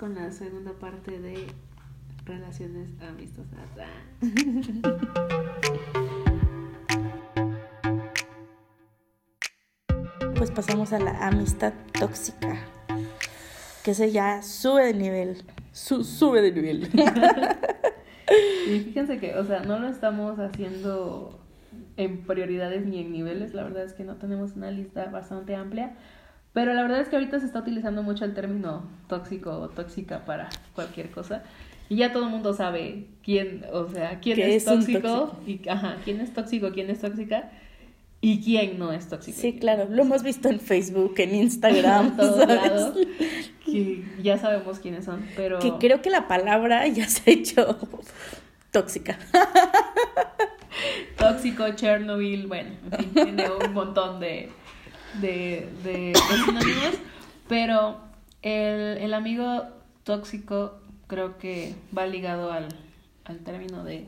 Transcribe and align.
con 0.00 0.14
la 0.14 0.32
segunda 0.32 0.72
parte 0.72 1.20
de 1.20 1.46
relaciones 2.24 2.88
amistosas. 3.02 3.60
Pues 10.36 10.50
pasamos 10.52 10.94
a 10.94 10.98
la 10.98 11.26
amistad 11.26 11.74
tóxica, 11.98 12.56
que 13.84 13.92
se 13.92 14.10
ya 14.10 14.40
sube 14.40 14.86
de 14.86 14.94
nivel, 14.94 15.44
sube 15.72 16.40
de 16.40 16.50
nivel. 16.50 16.88
y 18.66 18.80
fíjense 18.80 19.18
que, 19.18 19.34
o 19.34 19.44
sea, 19.44 19.60
no 19.60 19.78
lo 19.78 19.88
estamos 19.88 20.38
haciendo 20.38 21.38
en 21.98 22.22
prioridades 22.22 22.86
ni 22.86 23.00
en 23.00 23.12
niveles, 23.12 23.52
la 23.52 23.64
verdad 23.64 23.84
es 23.84 23.92
que 23.92 24.04
no 24.04 24.16
tenemos 24.16 24.56
una 24.56 24.70
lista 24.70 25.10
bastante 25.10 25.54
amplia, 25.54 25.94
pero 26.52 26.74
la 26.74 26.82
verdad 26.82 27.00
es 27.00 27.08
que 27.08 27.16
ahorita 27.16 27.38
se 27.38 27.46
está 27.46 27.60
utilizando 27.60 28.02
mucho 28.02 28.24
el 28.24 28.34
término 28.34 28.84
tóxico 29.08 29.52
o 29.52 29.68
tóxica 29.68 30.24
para 30.24 30.48
cualquier 30.74 31.10
cosa. 31.10 31.42
Y 31.88 31.96
ya 31.96 32.12
todo 32.12 32.24
el 32.24 32.30
mundo 32.30 32.54
sabe 32.54 33.06
quién, 33.24 33.64
o 33.72 33.88
sea, 33.88 34.20
quién 34.20 34.38
es, 34.40 34.64
tóxico, 34.64 35.36
y 35.46 35.68
ajá, 35.68 35.96
quién 36.04 36.20
es 36.20 36.32
tóxico, 36.32 36.70
quién 36.70 36.88
es 36.88 37.00
tóxica 37.00 37.50
y 38.20 38.42
quién 38.42 38.78
no 38.78 38.92
es 38.92 39.08
tóxico. 39.08 39.38
Sí, 39.40 39.58
claro, 39.58 39.86
lo 39.90 40.02
hemos 40.02 40.22
visto 40.22 40.48
en 40.48 40.60
Facebook, 40.60 41.14
en 41.18 41.34
Instagram, 41.34 42.16
todos 42.16 42.46
lados. 42.46 42.96
Que 43.64 44.04
ya 44.22 44.38
sabemos 44.38 44.78
quiénes 44.78 45.04
son, 45.04 45.26
pero 45.36 45.58
que 45.58 45.72
creo 45.80 46.00
que 46.00 46.10
la 46.10 46.28
palabra 46.28 46.86
ya 46.86 47.08
se 47.08 47.30
ha 47.30 47.34
hecho 47.34 47.78
tóxica. 48.70 49.18
Tóxico, 51.18 51.68
Chernobyl, 51.74 52.46
bueno, 52.46 52.70
en 52.90 52.98
fin, 52.98 53.10
tiene 53.12 53.44
un 53.50 53.72
montón 53.74 54.20
de 54.20 54.50
de, 55.20 55.68
de, 55.82 56.12
sinónimos, 56.44 56.94
pero 57.48 57.98
el, 58.42 58.98
el, 58.98 59.14
amigo 59.14 59.64
tóxico 60.04 60.80
creo 61.06 61.38
que 61.38 61.74
va 61.96 62.06
ligado 62.06 62.52
al, 62.52 62.68
al 63.24 63.38
término 63.38 63.84
de, 63.84 64.06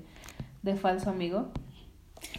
de, 0.63 0.77
falso 0.77 1.11
amigo, 1.11 1.51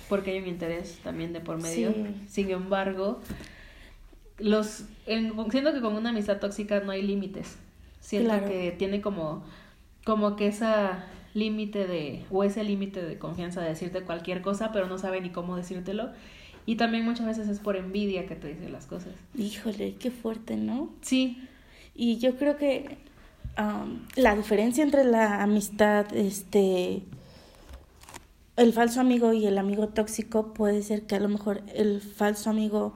porque 0.10 0.32
hay 0.32 0.40
un 0.40 0.48
interés 0.48 1.00
también 1.04 1.34
de 1.34 1.40
por 1.42 1.62
medio. 1.62 1.94
Sin 2.28 2.50
embargo, 2.52 3.20
los 4.38 4.86
siento 5.06 5.74
que 5.74 5.82
con 5.82 5.96
una 5.96 6.10
amistad 6.10 6.40
tóxica 6.40 6.80
no 6.80 6.92
hay 6.92 7.02
límites. 7.02 7.58
Siento 8.00 8.46
que 8.46 8.72
tiene 8.78 9.02
como, 9.02 9.44
como 10.06 10.36
que 10.36 10.48
esa 10.48 11.06
límite 11.34 11.88
de, 11.88 12.26
o 12.30 12.44
ese 12.44 12.64
límite 12.64 13.02
de 13.02 13.18
confianza 13.18 13.62
de 13.62 13.70
decirte 13.70 14.02
cualquier 14.04 14.42
cosa, 14.42 14.72
pero 14.72 14.88
no 14.88 14.98
sabe 14.98 15.22
ni 15.22 15.30
cómo 15.32 15.56
decírtelo. 15.56 16.12
Y 16.66 16.76
también 16.76 17.04
muchas 17.04 17.26
veces 17.26 17.50
es 17.50 17.60
por 17.60 17.76
envidia 17.76 18.26
que 18.26 18.36
te 18.36 18.48
dicen 18.48 18.72
las 18.72 18.86
cosas. 18.86 19.14
Híjole, 19.38 19.96
qué 19.96 20.12
fuerte, 20.12 20.56
¿no? 20.56 20.90
Sí. 21.02 21.38
Y 21.94 22.18
yo 22.20 22.38
creo 22.38 22.58
que 22.58 22.98
la 24.16 24.36
diferencia 24.36 24.84
entre 24.84 25.04
la 25.04 25.44
amistad, 25.44 26.06
este, 26.16 27.04
el 28.56 28.74
falso 28.74 29.02
amigo 29.02 29.34
y 29.34 29.46
el 29.46 29.58
amigo 29.58 29.90
tóxico 29.90 30.54
puede 30.54 30.82
ser 30.82 31.04
que 31.04 31.16
a 31.16 31.20
lo 31.20 31.30
mejor 31.30 31.62
el 31.74 32.02
falso 32.02 32.50
amigo, 32.50 32.94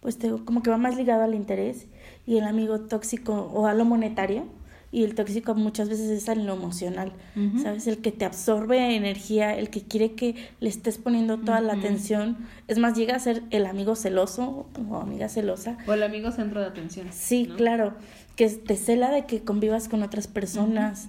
pues 0.00 0.18
te, 0.18 0.30
como 0.44 0.62
que 0.62 0.70
va 0.70 0.78
más 0.78 0.96
ligado 0.96 1.22
al 1.22 1.34
interés 1.34 1.86
y 2.26 2.38
el 2.38 2.44
amigo 2.44 2.80
tóxico 2.80 3.50
o 3.52 3.66
a 3.66 3.74
lo 3.74 3.84
monetario 3.84 4.46
y 4.94 5.02
el 5.02 5.16
tóxico 5.16 5.56
muchas 5.56 5.88
veces 5.88 6.08
es 6.08 6.28
en 6.28 6.46
lo 6.46 6.54
emocional, 6.54 7.12
¿sabes? 7.60 7.88
El 7.88 7.98
que 7.98 8.12
te 8.12 8.24
absorbe 8.24 8.94
energía, 8.94 9.58
el 9.58 9.68
que 9.68 9.82
quiere 9.82 10.12
que 10.12 10.36
le 10.60 10.68
estés 10.68 10.98
poniendo 10.98 11.36
toda 11.36 11.60
la 11.60 11.72
atención. 11.72 12.36
Es 12.68 12.78
más, 12.78 12.96
llega 12.96 13.16
a 13.16 13.18
ser 13.18 13.42
el 13.50 13.66
amigo 13.66 13.96
celoso 13.96 14.68
o 14.88 14.96
amiga 14.96 15.28
celosa. 15.28 15.78
O 15.88 15.94
el 15.94 16.04
amigo 16.04 16.30
centro 16.30 16.60
de 16.60 16.68
atención. 16.68 17.08
Sí, 17.10 17.50
claro, 17.56 17.94
que 18.36 18.48
te 18.48 18.76
cela 18.76 19.10
de 19.10 19.26
que 19.26 19.42
convivas 19.42 19.88
con 19.88 20.04
otras 20.04 20.28
personas. 20.28 21.08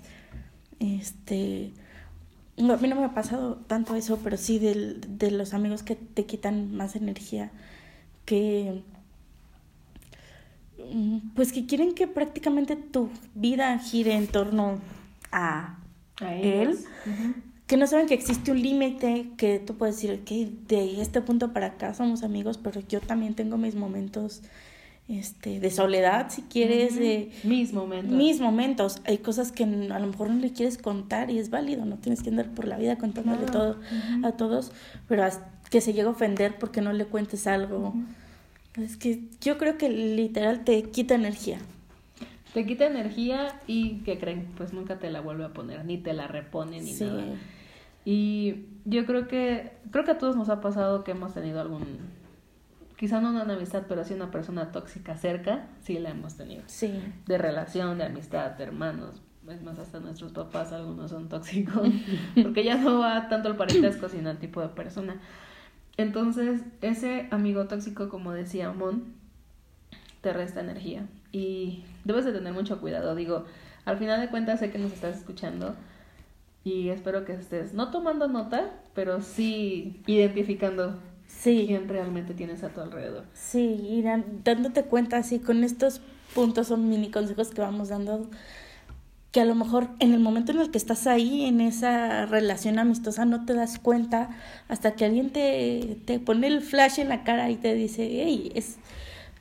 Este... 0.79 1.71
a 2.57 2.77
mí 2.77 2.87
no 2.87 2.95
me 2.95 3.03
ha 3.03 3.13
pasado 3.13 3.57
tanto 3.67 3.93
eso, 3.93 4.19
pero 4.23 4.37
sí 4.37 4.57
de, 4.57 4.95
de 5.07 5.29
los 5.29 5.53
amigos 5.53 5.83
que 5.83 5.93
te 5.95 6.25
quitan 6.25 6.73
más 6.75 6.95
energía, 6.95 7.51
que 8.25 8.81
pues 11.35 11.51
que 11.51 11.65
quieren 11.65 11.93
que 11.93 12.07
prácticamente 12.07 12.75
tu 12.75 13.09
vida 13.33 13.77
gire 13.79 14.13
en 14.13 14.27
torno 14.27 14.79
a, 15.31 15.79
él, 16.19 16.77
que 17.67 17.77
no 17.77 17.87
saben 17.87 18.07
que 18.07 18.13
existe 18.13 18.51
un 18.51 18.61
límite, 18.61 19.31
que 19.37 19.59
tú 19.59 19.75
puedes 19.75 19.95
decir 19.95 20.21
que 20.21 20.49
de 20.67 21.01
este 21.01 21.21
punto 21.21 21.51
para 21.53 21.67
acá 21.67 21.93
somos 21.93 22.23
amigos, 22.23 22.57
pero 22.57 22.81
yo 22.87 23.01
también 23.01 23.33
tengo 23.33 23.57
mis 23.57 23.75
momentos 23.75 24.41
este, 25.07 25.59
de 25.59 25.69
soledad, 25.69 26.31
si 26.31 26.41
quieres, 26.41 26.95
de 26.95 27.31
mis 27.43 27.73
momentos. 27.73 28.11
Mis 28.11 28.39
momentos. 28.39 29.01
Hay 29.05 29.19
cosas 29.19 29.51
que 29.51 29.63
a 29.63 29.99
lo 29.99 30.07
mejor 30.07 30.29
no 30.29 30.39
le 30.39 30.51
quieres 30.51 30.77
contar 30.77 31.29
y 31.29 31.37
es 31.37 31.49
válido, 31.49 31.85
no 31.85 31.97
tienes 31.97 32.23
que 32.23 32.29
andar 32.29 32.49
por 32.49 32.67
la 32.67 32.77
vida 32.77 32.97
contándole 32.97 33.45
todo 33.45 33.77
a 34.23 34.31
todos, 34.31 34.71
pero 35.07 35.23
que 35.69 35.81
se 35.81 35.93
llegue 35.93 36.07
a 36.07 36.11
ofender 36.11 36.57
porque 36.57 36.81
no 36.81 36.91
le 36.93 37.05
cuentes 37.05 37.45
algo. 37.45 37.93
Es 38.77 38.97
que 38.97 39.23
yo 39.41 39.57
creo 39.57 39.77
que 39.77 39.89
literal 39.89 40.63
te 40.63 40.83
quita 40.83 41.15
energía. 41.15 41.59
Te 42.53 42.65
quita 42.65 42.85
energía 42.85 43.61
y, 43.67 43.99
¿qué 43.99 44.17
creen? 44.17 44.47
Pues 44.57 44.73
nunca 44.73 44.97
te 44.97 45.09
la 45.09 45.21
vuelve 45.21 45.45
a 45.45 45.49
poner, 45.49 45.85
ni 45.85 45.97
te 45.97 46.13
la 46.13 46.27
repone, 46.27 46.81
ni 46.81 46.93
nada. 46.93 47.25
Y 48.05 48.65
yo 48.85 49.05
creo 49.05 49.27
que, 49.27 49.73
creo 49.91 50.05
que 50.05 50.11
a 50.11 50.17
todos 50.17 50.35
nos 50.35 50.49
ha 50.49 50.61
pasado 50.61 51.03
que 51.03 51.11
hemos 51.11 51.33
tenido 51.33 51.59
algún, 51.59 51.83
quizá 52.97 53.19
no 53.19 53.31
una 53.31 53.41
amistad, 53.41 53.83
pero 53.89 54.03
sí 54.03 54.13
una 54.13 54.31
persona 54.31 54.71
tóxica 54.71 55.17
cerca, 55.17 55.67
sí 55.83 55.99
la 55.99 56.11
hemos 56.11 56.35
tenido. 56.35 56.63
Sí. 56.67 57.01
De 57.25 57.37
relación, 57.37 57.97
de 57.97 58.05
amistad, 58.05 58.51
de 58.51 58.63
hermanos. 58.63 59.21
Es 59.49 59.61
más, 59.61 59.77
hasta 59.77 59.99
nuestros 59.99 60.31
papás 60.31 60.71
algunos 60.71 61.11
son 61.11 61.29
tóxicos, 61.29 61.89
porque 62.41 62.63
ya 62.63 62.75
no 62.77 62.99
va 62.99 63.27
tanto 63.27 63.49
el 63.49 63.55
parentesco, 63.55 64.09
sino 64.09 64.31
el 64.31 64.37
tipo 64.37 64.61
de 64.61 64.69
persona. 64.69 65.19
Entonces, 65.97 66.61
ese 66.81 67.27
amigo 67.31 67.65
tóxico, 67.65 68.09
como 68.09 68.31
decía 68.33 68.71
Mon, 68.71 69.13
te 70.21 70.33
resta 70.33 70.61
energía. 70.61 71.07
Y 71.31 71.83
debes 72.03 72.25
de 72.25 72.33
tener 72.33 72.53
mucho 72.53 72.79
cuidado. 72.81 73.15
Digo, 73.15 73.45
al 73.85 73.97
final 73.97 74.19
de 74.19 74.29
cuentas 74.29 74.59
sé 74.59 74.71
que 74.71 74.79
nos 74.79 74.91
estás 74.91 75.17
escuchando 75.17 75.75
y 76.63 76.89
espero 76.89 77.25
que 77.25 77.33
estés 77.33 77.73
no 77.73 77.91
tomando 77.91 78.27
nota, 78.27 78.71
pero 78.95 79.21
sí 79.21 80.01
identificando 80.07 80.99
sí. 81.27 81.65
quién 81.67 81.87
realmente 81.87 82.33
tienes 82.33 82.63
a 82.63 82.69
tu 82.69 82.81
alrededor. 82.81 83.25
Sí, 83.33 83.79
y 83.87 84.03
dándote 84.43 84.83
cuenta 84.83 85.17
así 85.17 85.39
con 85.39 85.63
estos 85.63 86.01
puntos 86.33 86.67
son 86.67 86.89
mini 86.89 87.11
consejos 87.11 87.51
que 87.51 87.61
vamos 87.61 87.89
dando 87.89 88.27
que 89.35 89.41
a 89.41 89.45
lo 89.45 89.53
mejor 89.53 89.89
en 89.99 90.13
el 90.13 90.21
momento 90.21 90.53
en 90.53 90.61
el 90.61 90.71
que 90.71 90.77
estás 90.77 91.07
ahí, 91.07 91.43
en 91.43 91.59
esa 91.59 92.25
relación 92.25 92.79
amistosa, 92.79 93.25
no 93.25 93.43
te 93.43 93.53
das 93.53 93.79
cuenta 93.79 94.29
hasta 94.69 94.93
que 94.95 95.03
alguien 95.03 95.29
te, 95.29 95.97
te 96.05 96.19
pone 96.19 96.47
el 96.47 96.61
flash 96.61 97.01
en 97.01 97.09
la 97.09 97.25
cara 97.25 97.49
y 97.49 97.57
te 97.57 97.73
dice, 97.73 98.07
hey, 98.09 98.53
es, 98.55 98.77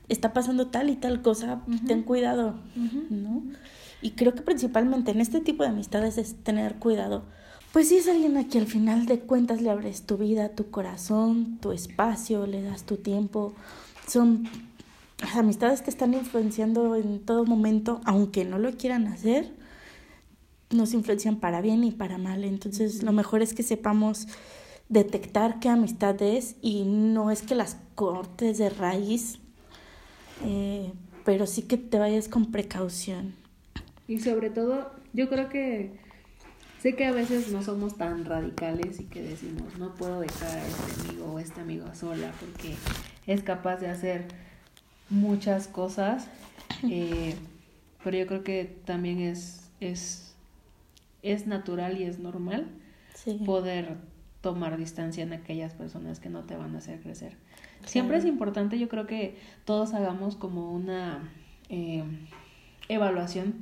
está 0.09 0.33
pasando 0.33 0.66
tal 0.66 0.91
y 0.91 0.97
tal 0.97 1.22
cosa, 1.22 1.60
ten 1.87 2.03
cuidado, 2.03 2.56
¿no? 3.09 3.44
Y 4.03 4.10
creo 4.10 4.34
que 4.34 4.43
principalmente 4.43 5.12
en 5.12 5.21
este 5.21 5.41
tipo 5.41 5.62
de 5.62 5.69
amistades 5.69 6.19
es 6.19 6.34
tener 6.43 6.75
cuidado. 6.75 7.22
Pues 7.72 7.91
si 7.91 7.99
es 7.99 8.09
alguien 8.09 8.37
a 8.37 8.49
quien 8.49 8.65
al 8.65 8.71
final 8.71 9.06
de 9.06 9.21
cuentas 9.21 9.62
le 9.62 9.71
abres 9.71 10.06
tu 10.06 10.16
vida, 10.16 10.49
tu 10.49 10.72
corazón, 10.72 11.59
tu 11.60 11.71
espacio, 11.71 12.49
le 12.49 12.62
das 12.62 12.83
tu 12.83 12.97
tiempo, 12.97 13.54
son 14.09 14.49
amistades 15.37 15.83
que 15.83 15.91
están 15.91 16.15
influenciando 16.15 16.97
en 16.97 17.21
todo 17.21 17.45
momento, 17.45 18.01
aunque 18.04 18.45
no 18.45 18.59
lo 18.59 18.72
quieran 18.72 19.07
hacer, 19.07 19.63
nos 20.74 20.94
influencian 20.94 21.36
para 21.36 21.60
bien 21.60 21.84
y 21.84 21.92
para 21.92 22.18
mal. 22.18 22.44
Entonces, 22.44 23.03
lo 23.03 23.12
mejor 23.12 23.42
es 23.42 23.54
que 23.54 23.62
sepamos 23.62 24.28
detectar 24.88 25.60
qué 25.60 25.68
amistad 25.68 26.21
es 26.22 26.56
y 26.60 26.84
no 26.84 27.30
es 27.30 27.42
que 27.42 27.54
las 27.54 27.78
cortes 27.94 28.59
de 28.59 28.71
raíz, 28.71 29.38
eh, 30.44 30.92
pero 31.24 31.47
sí 31.47 31.62
que 31.62 31.76
te 31.76 31.98
vayas 31.98 32.28
con 32.28 32.53
precaución. 32.53 33.34
Y 34.06 34.18
sobre 34.21 34.50
todo, 34.50 34.91
yo 35.12 35.28
creo 35.28 35.48
que 35.48 35.98
sé 36.80 36.94
que 36.94 37.06
a 37.06 37.12
veces 37.12 37.50
no 37.50 37.62
somos 37.62 37.97
tan 37.97 38.27
radicales 38.27 39.00
y 39.00 39.04
que 39.04 39.22
decimos, 39.22 39.78
no 39.78 39.94
puedo 39.94 40.20
dejar 40.20 40.59
a 40.59 40.66
este 40.66 41.09
amigo 41.09 41.32
o 41.32 41.38
este 41.38 41.60
amigo 41.60 41.86
sola 41.94 42.32
porque 42.38 42.74
es 43.27 43.42
capaz 43.42 43.77
de 43.77 43.88
hacer 43.88 44.27
muchas 45.09 45.66
cosas, 45.66 46.28
eh, 46.91 47.34
pero 48.03 48.18
yo 48.18 48.27
creo 48.27 48.44
que 48.44 48.65
también 48.84 49.20
es, 49.20 49.70
es 49.80 50.34
es 51.24 51.47
natural 51.47 52.00
y 52.00 52.04
es 52.04 52.18
normal 52.18 52.68
poder 53.47 53.97
tomar 54.41 54.76
distancia 54.76 55.22
en 55.22 55.32
aquellas 55.32 55.72
personas 55.72 56.21
que 56.21 56.28
no 56.28 56.44
te 56.44 56.54
van 56.54 56.74
a 56.74 56.78
hacer 56.78 57.00
crecer. 57.00 57.36
Siempre 57.86 58.18
es 58.18 58.24
importante, 58.24 58.78
yo 58.78 58.88
creo 58.88 59.06
que 59.06 59.38
todos 59.65 59.94
hagamos 59.94 60.36
como 60.36 60.71
una 60.72 61.30
eh, 61.71 62.04
evaluación 62.88 63.54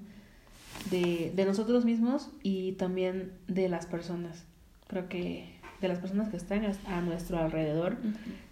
de, 0.91 1.33
de, 1.35 1.45
nosotros 1.45 1.85
mismos 1.85 2.31
y 2.43 2.73
también 2.73 3.33
de 3.47 3.69
las 3.69 3.87
personas. 3.87 4.45
Creo 4.89 5.09
que 5.09 5.55
de 5.81 5.89
las 5.89 5.99
personas 5.99 6.29
que 6.29 6.37
están 6.37 6.65
a 6.87 7.01
nuestro 7.01 7.39
alrededor, 7.39 7.97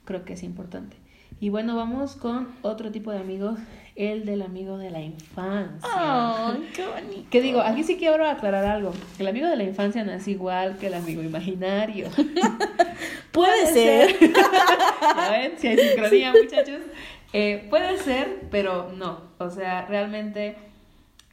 creo 0.05 0.25
que 0.25 0.35
es 0.35 0.43
importante. 0.43 0.97
Y 1.43 1.49
bueno, 1.49 1.75
vamos 1.75 2.17
con 2.17 2.49
otro 2.61 2.93
tipo 2.93 3.11
de 3.11 3.19
amigos, 3.19 3.59
el 3.97 4.27
del 4.27 4.43
amigo 4.43 4.77
de 4.77 4.91
la 4.91 5.01
infancia. 5.01 5.89
¡Ay, 5.91 6.69
qué 6.75 6.87
bonito! 6.87 7.31
Que 7.31 7.41
digo, 7.41 7.63
aquí 7.63 7.83
sí 7.83 7.97
quiero 7.97 8.27
aclarar 8.27 8.67
algo. 8.67 8.93
El 9.19 9.27
amigo 9.27 9.49
de 9.49 9.57
la 9.57 9.65
infancia 9.65 10.05
no 10.05 10.13
es 10.13 10.29
igual 10.29 10.77
que 10.77 10.89
el 10.89 10.95
amigo 10.95 11.23
imaginario. 11.23 12.09
Puede, 13.33 13.73
ser. 13.73 14.19
ya 14.21 15.31
ven, 15.31 15.53
si 15.57 15.69
hay 15.69 15.79
sincronía, 15.79 16.31
muchachos. 16.31 16.81
Eh, 17.33 17.67
puede 17.71 17.97
ser, 17.97 18.49
pero 18.51 18.93
no. 18.93 19.23
O 19.39 19.49
sea, 19.49 19.87
realmente 19.87 20.57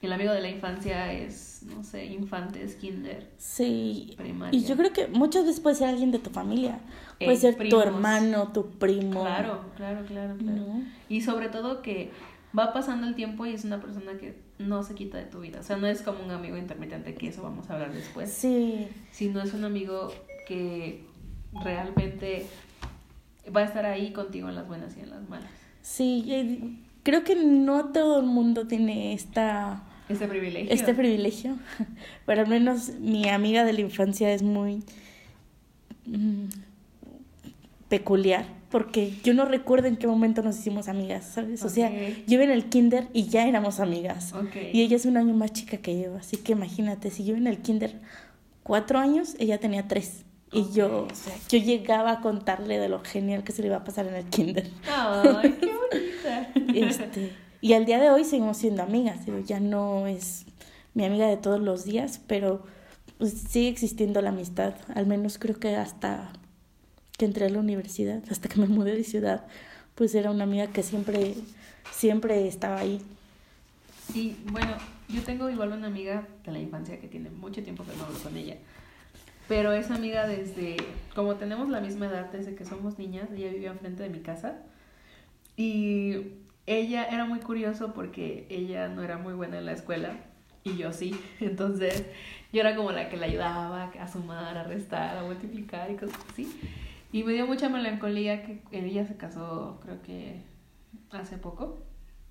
el 0.01 0.13
amigo 0.13 0.31
de 0.31 0.41
la 0.41 0.49
infancia 0.49 1.11
es, 1.11 1.63
no 1.63 1.83
sé, 1.83 2.05
infantes, 2.05 2.75
kinder. 2.75 3.29
Sí. 3.37 4.13
Primaria. 4.17 4.57
Y 4.57 4.63
yo 4.63 4.77
creo 4.77 4.93
que 4.93 5.07
muchas 5.07 5.45
veces 5.45 5.59
puede 5.59 5.75
ser 5.75 5.87
alguien 5.89 6.11
de 6.11 6.19
tu 6.19 6.29
familia. 6.29 6.79
Puede 7.17 7.33
Eh, 7.33 7.37
ser 7.37 7.69
tu 7.69 7.79
hermano, 7.81 8.51
tu 8.53 8.69
primo. 8.71 9.21
Claro, 9.21 9.65
claro, 9.75 10.05
claro, 10.05 10.35
claro. 10.37 10.57
¿no? 10.57 10.83
Y 11.09 11.21
sobre 11.21 11.49
todo 11.49 11.81
que 11.81 12.11
va 12.57 12.73
pasando 12.73 13.07
el 13.07 13.15
tiempo 13.15 13.45
y 13.45 13.53
es 13.53 13.65
una 13.65 13.81
persona 13.81 14.13
que 14.19 14.39
no 14.59 14.83
se 14.83 14.93
quita 14.95 15.17
de 15.17 15.25
tu 15.25 15.39
vida. 15.39 15.59
O 15.59 15.63
sea, 15.63 15.77
no 15.77 15.87
es 15.87 16.01
como 16.01 16.23
un 16.23 16.31
amigo 16.31 16.57
intermitente, 16.57 17.13
que 17.15 17.27
eso 17.29 17.41
vamos 17.43 17.69
a 17.69 17.73
hablar 17.73 17.91
después. 17.93 18.31
Sí. 18.31 18.87
Sino 19.11 19.41
es 19.41 19.53
un 19.53 19.63
amigo 19.65 20.11
que 20.47 21.03
realmente 21.63 22.45
va 23.55 23.61
a 23.61 23.63
estar 23.65 23.85
ahí 23.85 24.11
contigo 24.13 24.49
en 24.49 24.55
las 24.55 24.67
buenas 24.67 24.95
y 24.97 25.01
en 25.01 25.09
las 25.09 25.27
malas. 25.29 25.49
Sí, 25.81 26.79
creo 27.03 27.23
que 27.23 27.35
no 27.35 27.85
todo 27.91 28.19
el 28.19 28.25
mundo 28.25 28.67
tiene 28.67 29.13
esta, 29.13 29.83
Este 30.09 30.27
privilegio. 30.27 30.73
este 30.73 30.93
privilegio, 30.93 31.57
pero 32.25 32.41
al 32.41 32.47
menos 32.47 32.91
mi 32.99 33.27
amiga 33.27 33.65
de 33.65 33.73
la 33.73 33.81
infancia 33.81 34.31
es 34.31 34.41
muy 34.41 34.83
mm, 36.05 36.45
peculiar, 37.89 38.45
porque 38.69 39.13
yo 39.23 39.33
no 39.33 39.45
recuerdo 39.45 39.87
en 39.87 39.97
qué 39.97 40.07
momento 40.07 40.41
nos 40.41 40.57
hicimos 40.59 40.87
amigas, 40.87 41.25
¿sabes? 41.25 41.63
O 41.63 41.69
sea, 41.69 41.91
yo 41.91 42.35
iba 42.35 42.43
en 42.43 42.51
el 42.51 42.65
kinder 42.65 43.07
y 43.13 43.27
ya 43.27 43.47
éramos 43.47 43.79
amigas. 43.79 44.33
Y 44.73 44.81
ella 44.81 44.95
es 44.95 45.05
un 45.05 45.17
año 45.17 45.33
más 45.33 45.53
chica 45.53 45.77
que 45.77 46.01
yo, 46.01 46.15
así 46.17 46.37
que 46.37 46.53
imagínate, 46.53 47.11
si 47.11 47.23
yo 47.23 47.31
iba 47.31 47.39
en 47.39 47.47
el 47.47 47.59
kinder 47.59 47.95
cuatro 48.63 48.99
años, 48.99 49.35
ella 49.39 49.59
tenía 49.59 49.87
tres. 49.87 50.23
Y 50.51 50.71
yo, 50.71 51.07
o 51.11 51.15
sea, 51.15 51.35
yo 51.49 51.59
llegaba 51.59 52.11
a 52.13 52.21
contarle 52.21 52.79
de 52.79 52.87
lo 52.87 53.01
genial 53.01 53.43
que 53.43 53.51
se 53.51 53.61
le 53.61 53.67
iba 53.67 53.77
a 53.77 53.83
pasar 53.83 54.07
en 54.07 54.15
el 54.15 54.25
kinder. 54.25 54.69
Ay, 54.89 55.57
qué 55.59 55.71
bonita. 55.73 56.51
Este, 56.73 57.33
y 57.61 57.73
al 57.73 57.85
día 57.85 57.99
de 57.99 58.09
hoy 58.09 58.23
seguimos 58.23 58.57
siendo 58.57 58.83
amigas, 58.83 59.25
digo, 59.25 59.39
ya 59.39 59.59
no 59.59 60.07
es 60.07 60.45
mi 60.93 61.05
amiga 61.05 61.27
de 61.27 61.37
todos 61.37 61.59
los 61.59 61.85
días, 61.85 62.21
pero 62.27 62.63
pues, 63.17 63.33
sigue 63.33 63.69
existiendo 63.69 64.21
la 64.21 64.29
amistad, 64.29 64.75
al 64.93 65.07
menos 65.07 65.37
creo 65.37 65.59
que 65.59 65.75
hasta 65.75 66.31
que 67.17 67.25
entré 67.25 67.45
a 67.45 67.49
la 67.49 67.59
universidad, 67.59 68.23
hasta 68.31 68.49
que 68.49 68.59
me 68.59 68.67
mudé 68.67 68.95
de 68.95 69.03
ciudad, 69.03 69.45
pues 69.95 70.13
era 70.15 70.31
una 70.31 70.43
amiga 70.43 70.67
que 70.67 70.83
siempre, 70.83 71.35
siempre 71.91 72.47
estaba 72.47 72.79
ahí. 72.79 73.01
Y 74.13 74.35
bueno, 74.51 74.77
yo 75.09 75.21
tengo 75.23 75.49
igual 75.49 75.73
una 75.73 75.87
amiga 75.87 76.27
de 76.45 76.51
la 76.51 76.59
infancia 76.59 76.99
que 76.99 77.07
tiene 77.07 77.29
mucho 77.29 77.63
tiempo 77.63 77.83
que 77.83 77.95
no 77.97 78.05
hablo 78.05 78.19
con 78.19 78.37
ella. 78.37 78.57
Pero 79.47 79.71
es 79.71 79.91
amiga 79.91 80.27
desde, 80.27 80.77
como 81.15 81.35
tenemos 81.35 81.69
la 81.69 81.79
misma 81.79 82.07
edad 82.07 82.31
desde 82.31 82.55
que 82.55 82.65
somos 82.65 82.99
niñas, 82.99 83.29
ella 83.33 83.49
vivía 83.49 83.71
enfrente 83.71 84.03
de 84.03 84.09
mi 84.09 84.19
casa. 84.19 84.59
Y 85.55 86.17
ella 86.67 87.05
era 87.05 87.25
muy 87.25 87.39
curioso 87.39 87.93
porque 87.93 88.45
ella 88.49 88.89
no 88.89 89.01
era 89.01 89.17
muy 89.17 89.33
buena 89.33 89.57
en 89.57 89.65
la 89.65 89.71
escuela 89.71 90.17
y 90.63 90.77
yo 90.77 90.91
sí. 90.91 91.19
Entonces 91.39 92.05
yo 92.53 92.61
era 92.61 92.75
como 92.75 92.91
la 92.91 93.09
que 93.09 93.17
la 93.17 93.25
ayudaba 93.25 93.85
a 93.85 94.07
sumar, 94.07 94.57
a 94.57 94.63
restar, 94.63 95.17
a 95.17 95.23
multiplicar 95.23 95.89
y 95.89 95.95
cosas 95.95 96.19
así. 96.31 96.59
Y 97.11 97.23
me 97.23 97.33
dio 97.33 97.47
mucha 97.47 97.69
melancolía 97.69 98.43
que 98.43 98.61
ella 98.71 99.07
se 99.07 99.15
casó 99.15 99.79
creo 99.81 100.01
que 100.01 100.43
hace 101.11 101.37
poco 101.37 101.79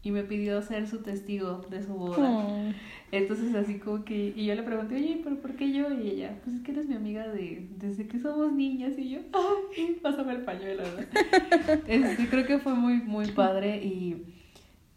y 0.07 0.13
me 0.13 0.23
pidió 0.23 0.63
ser 0.63 0.87
su 0.87 0.99
testigo 0.99 1.67
de 1.69 1.83
su 1.83 1.93
boda. 1.95 2.31
Oh, 2.31 2.71
Entonces 3.11 3.53
así 3.57 3.81
como 3.81 4.05
que, 4.05 4.33
y 4.37 4.47
yo 4.47 4.55
le 4.55 4.63
pregunté, 4.63 4.95
oye, 4.95 5.21
pero 5.25 5.35
¿por 5.41 5.57
qué 5.57 5.73
yo? 5.73 5.93
Y 5.93 6.11
ella, 6.11 6.39
pues 6.45 6.55
es 6.55 6.63
que 6.63 6.71
eres 6.71 6.87
mi 6.87 6.95
amiga 6.95 7.27
de, 7.27 7.67
desde 7.77 8.07
que 8.07 8.21
somos 8.21 8.53
niñas. 8.53 8.93
Y 8.97 9.09
yo, 9.09 9.19
ay, 9.33 9.99
pásame 10.01 10.35
el 10.35 10.43
pañuelo, 10.43 10.85
¿no? 10.85 11.73
Este, 11.89 12.29
creo 12.29 12.47
que 12.47 12.61
fue 12.61 12.75
muy, 12.75 12.99
muy 12.99 13.33
padre 13.33 13.85
y 13.85 14.23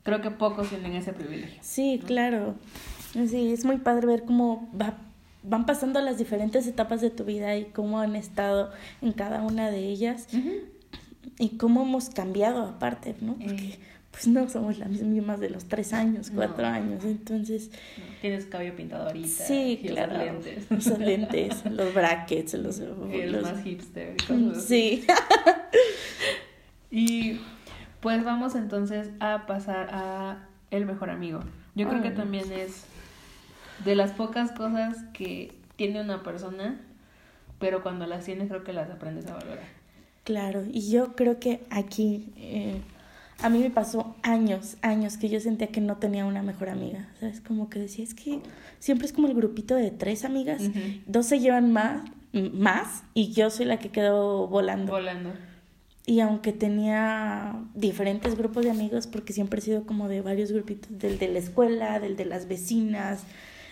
creo 0.04 0.22
que 0.22 0.30
pocos 0.30 0.70
tienen 0.70 0.94
ese 0.94 1.12
privilegio. 1.12 1.58
Sí, 1.64 2.00
claro. 2.06 2.54
Sí, 3.12 3.52
es 3.52 3.66
muy 3.66 3.78
padre 3.78 4.06
ver 4.06 4.26
cómo 4.26 4.70
va, 4.80 4.96
van 5.42 5.66
pasando 5.66 6.00
las 6.02 6.20
diferentes 6.20 6.68
etapas 6.68 7.02
de 7.02 7.10
tu 7.10 7.26
vida 7.26 7.58
y 7.58 7.66
cómo 7.66 8.00
han 8.00 8.16
estado 8.16 8.70
en 9.02 9.14
cada 9.14 9.42
una 9.42 9.72
de 9.72 9.80
ellas 9.90 10.28
y 11.40 11.58
cómo 11.58 11.82
hemos 11.82 12.12
cambiado 12.12 12.62
aparte, 12.64 13.16
¿no? 13.22 13.34
Porque 13.34 13.70
Eh. 13.70 13.80
Pues 14.20 14.28
no 14.28 14.50
somos 14.50 14.78
las 14.78 14.90
mismas 14.90 15.40
de 15.40 15.50
los 15.50 15.66
tres 15.66 15.94
años, 15.94 16.30
cuatro 16.34 16.64
No. 16.68 16.74
años, 16.74 17.04
entonces 17.06 17.70
¿no? 17.98 18.04
Tienes 18.22 18.46
cabello 18.48 18.76
pintado 18.76 19.08
ahorita. 19.08 19.28
sí, 19.46 19.80
y 19.82 19.88
los 19.90 19.98
claro, 19.98 20.18
lentes. 20.18 20.70
los 20.88 21.00
lentes, 21.00 21.66
los 21.72 21.94
brackets, 21.94 22.54
los, 22.56 22.80
El 22.80 23.32
los- 23.32 23.44
más 23.44 23.64
hipster. 23.64 24.16
cosas 24.28 24.58
así. 24.58 24.68
sí, 24.68 25.08
Y 26.92 27.40
pues 28.02 28.24
vamos 28.24 28.56
entonces 28.56 29.10
a 29.20 29.46
pasar 29.46 29.90
a 29.92 30.48
el 30.72 30.86
mejor 30.86 31.10
amigo. 31.10 31.42
Yo 31.76 31.88
creo 31.88 32.02
que 32.02 32.12
también 32.12 32.52
es 32.52 32.84
de 33.86 33.96
las 33.96 34.12
pocas 34.12 34.52
cosas 34.52 34.98
que 35.14 35.54
tiene 35.76 36.02
una 36.02 36.24
persona, 36.24 36.80
pero 37.60 37.84
cuando 37.84 38.06
las 38.08 38.26
tienes 38.26 38.50
creo 38.50 38.64
que 38.64 38.74
las 38.74 38.90
aprendes 38.90 39.28
a 39.28 39.34
valorar. 39.36 39.64
claro. 40.24 40.64
Y 40.72 40.90
yo 40.90 41.16
creo 41.16 41.40
que 41.40 41.62
aquí 41.70 42.34
eh, 42.38 42.82
a 43.42 43.50
mí 43.50 43.60
me 43.60 43.70
pasó 43.70 44.16
años, 44.22 44.78
años 44.82 45.18
que 45.18 45.30
yo 45.30 45.40
sentía 45.40 45.68
que 45.68 45.82
no 45.82 45.98
tenía 45.98 46.26
una 46.26 46.44
mejor 46.44 46.70
amiga, 46.70 47.10
¿sabes? 47.20 47.42
Como 47.42 47.70
que 47.70 47.80
decía, 47.80 48.04
es 48.04 48.14
que 48.14 48.42
siempre 48.80 49.08
es 49.08 49.14
como 49.14 49.28
el 49.28 49.34
grupito 49.34 49.76
de 49.76 49.92
tres 49.92 50.26
amigas, 50.26 50.62
dos 51.06 51.26
se 51.26 51.40
llevan 51.40 51.72
más, 51.72 52.10
más 52.34 53.04
y 53.14 53.32
yo 53.32 53.50
soy 53.50 53.66
la 53.66 53.80
que 53.80 53.90
quedó 53.90 54.48
volando. 54.48 54.92
Volando. 54.92 55.32
Y 56.06 56.22
aunque 56.22 56.54
tenía 56.54 57.56
diferentes 57.76 58.36
grupos 58.36 58.66
de 58.66 58.72
amigos, 58.72 59.06
porque 59.06 59.32
siempre 59.32 59.60
he 59.60 59.62
sido 59.62 59.86
como 59.86 60.08
de 60.08 60.22
varios 60.22 60.52
grupitos, 60.52 60.98
del 60.98 61.20
de 61.20 61.28
la 61.28 61.40
escuela, 61.40 62.00
del 62.00 62.16
de 62.16 62.26
las 62.26 62.48
vecinas, 62.48 63.24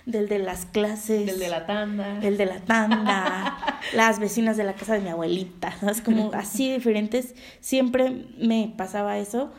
del 0.08 0.30
de 0.30 0.40
las 0.40 0.66
clases, 0.66 1.30
El 1.30 1.38
de 1.38 1.50
la 1.50 1.66
tanda. 1.66 2.20
el 2.24 2.38
de 2.38 2.46
la 2.46 2.60
tanda, 2.62 3.58
las 3.94 4.20
vecinas 4.20 4.56
de 4.58 4.64
la 4.64 4.74
casa 4.74 4.94
de 4.94 5.02
mi 5.02 5.10
abuelita, 5.10 5.72
¿sabes? 5.80 6.02
Como 6.02 6.32
así 6.34 6.74
diferentes, 6.74 7.36
siempre 7.60 8.26
me 8.40 8.74
pasaba 8.76 9.18
eso. 9.20 9.52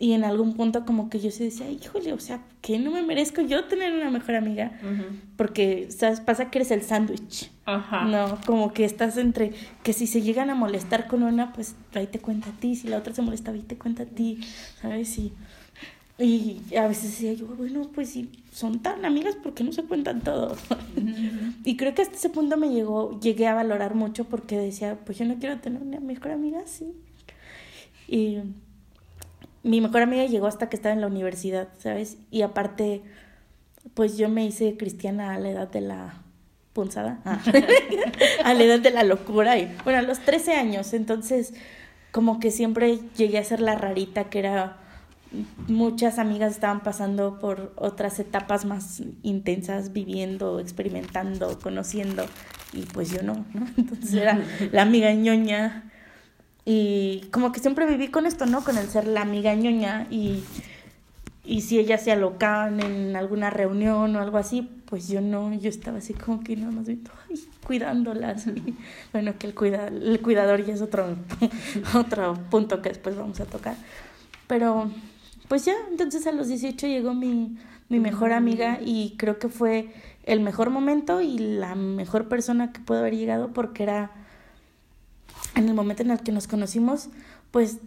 Y 0.00 0.12
en 0.12 0.22
algún 0.22 0.54
punto 0.54 0.84
como 0.84 1.10
que 1.10 1.18
yo 1.18 1.32
sí 1.32 1.42
decía, 1.42 1.68
híjole, 1.68 2.12
o 2.12 2.20
sea, 2.20 2.40
que 2.60 2.78
no 2.78 2.92
me 2.92 3.02
merezco 3.02 3.40
yo 3.40 3.64
tener 3.64 3.92
una 3.92 4.10
mejor 4.10 4.36
amiga? 4.36 4.78
Porque, 5.36 5.88
¿sabes? 5.90 6.20
Pasa 6.20 6.50
que 6.50 6.58
eres 6.58 6.70
el 6.70 6.82
sándwich. 6.82 7.50
Ajá. 7.64 8.04
No, 8.04 8.38
como 8.46 8.72
que 8.72 8.84
estás 8.84 9.16
entre 9.16 9.54
que 9.82 9.92
si 9.92 10.06
se 10.06 10.22
llegan 10.22 10.50
a 10.50 10.54
molestar 10.54 11.08
con 11.08 11.24
una, 11.24 11.52
pues 11.52 11.74
ahí 11.94 12.06
te 12.06 12.20
cuenta 12.20 12.50
a 12.50 12.52
ti, 12.52 12.76
si 12.76 12.86
la 12.86 12.98
otra 12.98 13.12
se 13.12 13.22
molesta, 13.22 13.50
ahí 13.50 13.62
te 13.62 13.76
cuenta 13.76 14.04
a 14.04 14.06
ti, 14.06 14.38
¿sabes? 14.80 15.18
Y, 15.18 15.32
y 16.18 16.60
a 16.76 16.88
veces 16.88 17.12
decía 17.12 17.32
yo, 17.34 17.46
bueno, 17.46 17.88
pues 17.94 18.10
si 18.10 18.28
son 18.52 18.80
tan 18.80 19.04
amigas, 19.04 19.36
¿por 19.36 19.54
qué 19.54 19.62
no 19.62 19.72
se 19.72 19.84
cuentan 19.84 20.20
todo? 20.20 20.56
Y 21.64 21.76
creo 21.76 21.94
que 21.94 22.02
hasta 22.02 22.16
ese 22.16 22.30
punto 22.30 22.56
me 22.56 22.70
llegó, 22.70 23.20
llegué 23.20 23.46
a 23.46 23.54
valorar 23.54 23.94
mucho 23.94 24.24
porque 24.24 24.56
decía, 24.58 24.98
pues 25.04 25.18
yo 25.18 25.26
no 25.26 25.36
quiero 25.38 25.58
tener 25.58 25.82
una 25.82 26.00
mejor 26.00 26.32
amiga 26.32 26.60
así. 26.60 26.92
Y 28.06 28.38
mi 29.62 29.80
mejor 29.80 30.02
amiga 30.02 30.24
llegó 30.24 30.46
hasta 30.46 30.68
que 30.70 30.76
estaba 30.76 30.94
en 30.94 31.02
la 31.02 31.06
universidad, 31.08 31.68
¿sabes? 31.78 32.16
Y 32.30 32.40
aparte, 32.42 33.02
pues 33.94 34.16
yo 34.16 34.28
me 34.30 34.46
hice 34.46 34.76
cristiana 34.78 35.34
a 35.34 35.38
la 35.38 35.50
edad 35.50 35.68
de 35.70 35.82
la 35.82 36.22
punzada, 36.72 37.20
Ah. 37.24 37.40
a 38.44 38.54
la 38.54 38.64
edad 38.64 38.80
de 38.80 38.90
la 38.90 39.02
locura, 39.02 39.58
y 39.58 39.70
bueno, 39.84 39.98
a 39.98 40.02
los 40.02 40.20
13 40.20 40.54
años, 40.54 40.94
entonces 40.94 41.52
como 42.12 42.40
que 42.40 42.50
siempre 42.50 42.98
llegué 43.16 43.38
a 43.38 43.44
ser 43.44 43.60
la 43.60 43.74
rarita 43.74 44.30
que 44.30 44.38
era 44.38 44.78
muchas 45.66 46.18
amigas 46.18 46.52
estaban 46.52 46.82
pasando 46.82 47.38
por 47.38 47.72
otras 47.76 48.18
etapas 48.18 48.64
más 48.64 49.02
intensas, 49.22 49.92
viviendo, 49.92 50.60
experimentando, 50.60 51.58
conociendo, 51.58 52.24
y 52.72 52.82
pues 52.82 53.10
yo 53.10 53.22
no, 53.22 53.44
¿no? 53.54 53.66
Entonces 53.76 54.14
era 54.14 54.40
la 54.72 54.82
amiga 54.82 55.12
ñoña. 55.12 55.90
Y 56.64 57.28
como 57.30 57.52
que 57.52 57.60
siempre 57.60 57.86
viví 57.86 58.08
con 58.08 58.26
esto, 58.26 58.46
¿no? 58.46 58.62
Con 58.62 58.76
el 58.76 58.88
ser 58.88 59.06
la 59.06 59.22
amiga 59.22 59.54
ñoña 59.54 60.06
y, 60.10 60.44
y 61.44 61.62
si 61.62 61.78
ellas 61.78 62.02
se 62.02 62.12
alocaban 62.12 62.80
en 62.80 63.16
alguna 63.16 63.48
reunión 63.48 64.14
o 64.16 64.20
algo 64.20 64.36
así, 64.36 64.68
pues 64.84 65.08
yo 65.08 65.20
no, 65.20 65.52
yo 65.54 65.68
estaba 65.70 65.98
así 65.98 66.14
como 66.14 66.40
que 66.40 66.56
nada 66.56 66.72
más 66.72 66.86
viendo, 66.86 67.10
ay, 67.28 67.36
cuidándolas. 67.66 68.46
Y, 68.46 68.76
bueno, 69.12 69.34
que 69.38 69.46
el, 69.46 69.54
cuida, 69.54 69.88
el 69.88 70.20
cuidador 70.20 70.64
ya 70.64 70.74
es 70.74 70.82
otro, 70.82 71.16
otro 71.94 72.34
punto 72.50 72.82
que 72.82 72.90
después 72.90 73.16
vamos 73.16 73.40
a 73.40 73.46
tocar. 73.46 73.76
Pero 74.46 74.90
pues 75.48 75.64
ya, 75.64 75.74
entonces 75.90 76.26
a 76.26 76.32
los 76.32 76.48
18 76.48 76.86
llegó 76.86 77.14
mi, 77.14 77.56
mi 77.88 77.98
mejor 78.00 78.32
amiga 78.32 78.78
y 78.84 79.14
creo 79.16 79.38
que 79.38 79.48
fue 79.48 79.92
el 80.24 80.40
mejor 80.40 80.70
momento 80.70 81.20
y 81.20 81.38
la 81.38 81.74
mejor 81.74 82.28
persona 82.28 82.72
que 82.72 82.80
pudo 82.80 82.98
haber 82.98 83.16
llegado 83.16 83.52
porque 83.52 83.82
era 83.84 84.10
en 85.54 85.68
el 85.68 85.74
momento 85.74 86.02
en 86.02 86.10
el 86.10 86.20
que 86.20 86.32
nos 86.32 86.46
conocimos, 86.46 87.08
pues 87.50 87.78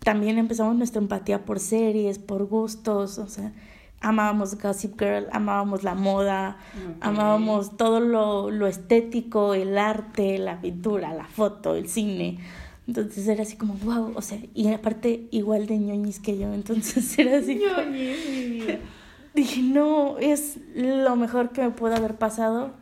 también 0.00 0.38
empezamos 0.38 0.76
nuestra 0.76 1.00
empatía 1.00 1.44
por 1.44 1.58
series, 1.58 2.18
por 2.18 2.44
gustos, 2.44 3.18
o 3.18 3.28
sea, 3.28 3.52
amábamos 4.00 4.60
Gossip 4.60 5.00
Girl, 5.00 5.26
amábamos 5.32 5.82
la 5.82 5.94
moda, 5.94 6.58
amábamos 7.00 7.76
todo 7.76 8.00
lo, 8.00 8.50
lo 8.50 8.66
estético, 8.66 9.54
el 9.54 9.78
arte, 9.78 10.38
la 10.38 10.60
pintura, 10.60 11.14
la 11.14 11.26
foto, 11.26 11.74
el 11.74 11.88
cine. 11.88 12.38
Entonces 12.86 13.26
era 13.26 13.42
así 13.42 13.56
como, 13.56 13.74
wow, 13.74 14.12
o 14.14 14.22
sea, 14.22 14.38
y 14.54 14.68
aparte 14.68 15.28
igual 15.32 15.66
de 15.66 15.78
ñoñis 15.78 16.20
que 16.20 16.38
yo, 16.38 16.52
entonces 16.54 17.18
era 17.18 17.38
así. 17.38 17.56
ñoñis, 17.56 18.78
Dije, 19.34 19.60
no, 19.60 20.16
es 20.18 20.58
lo 20.74 21.14
mejor 21.16 21.50
que 21.50 21.60
me 21.62 21.70
puede 21.70 21.96
haber 21.96 22.14
pasado. 22.16 22.72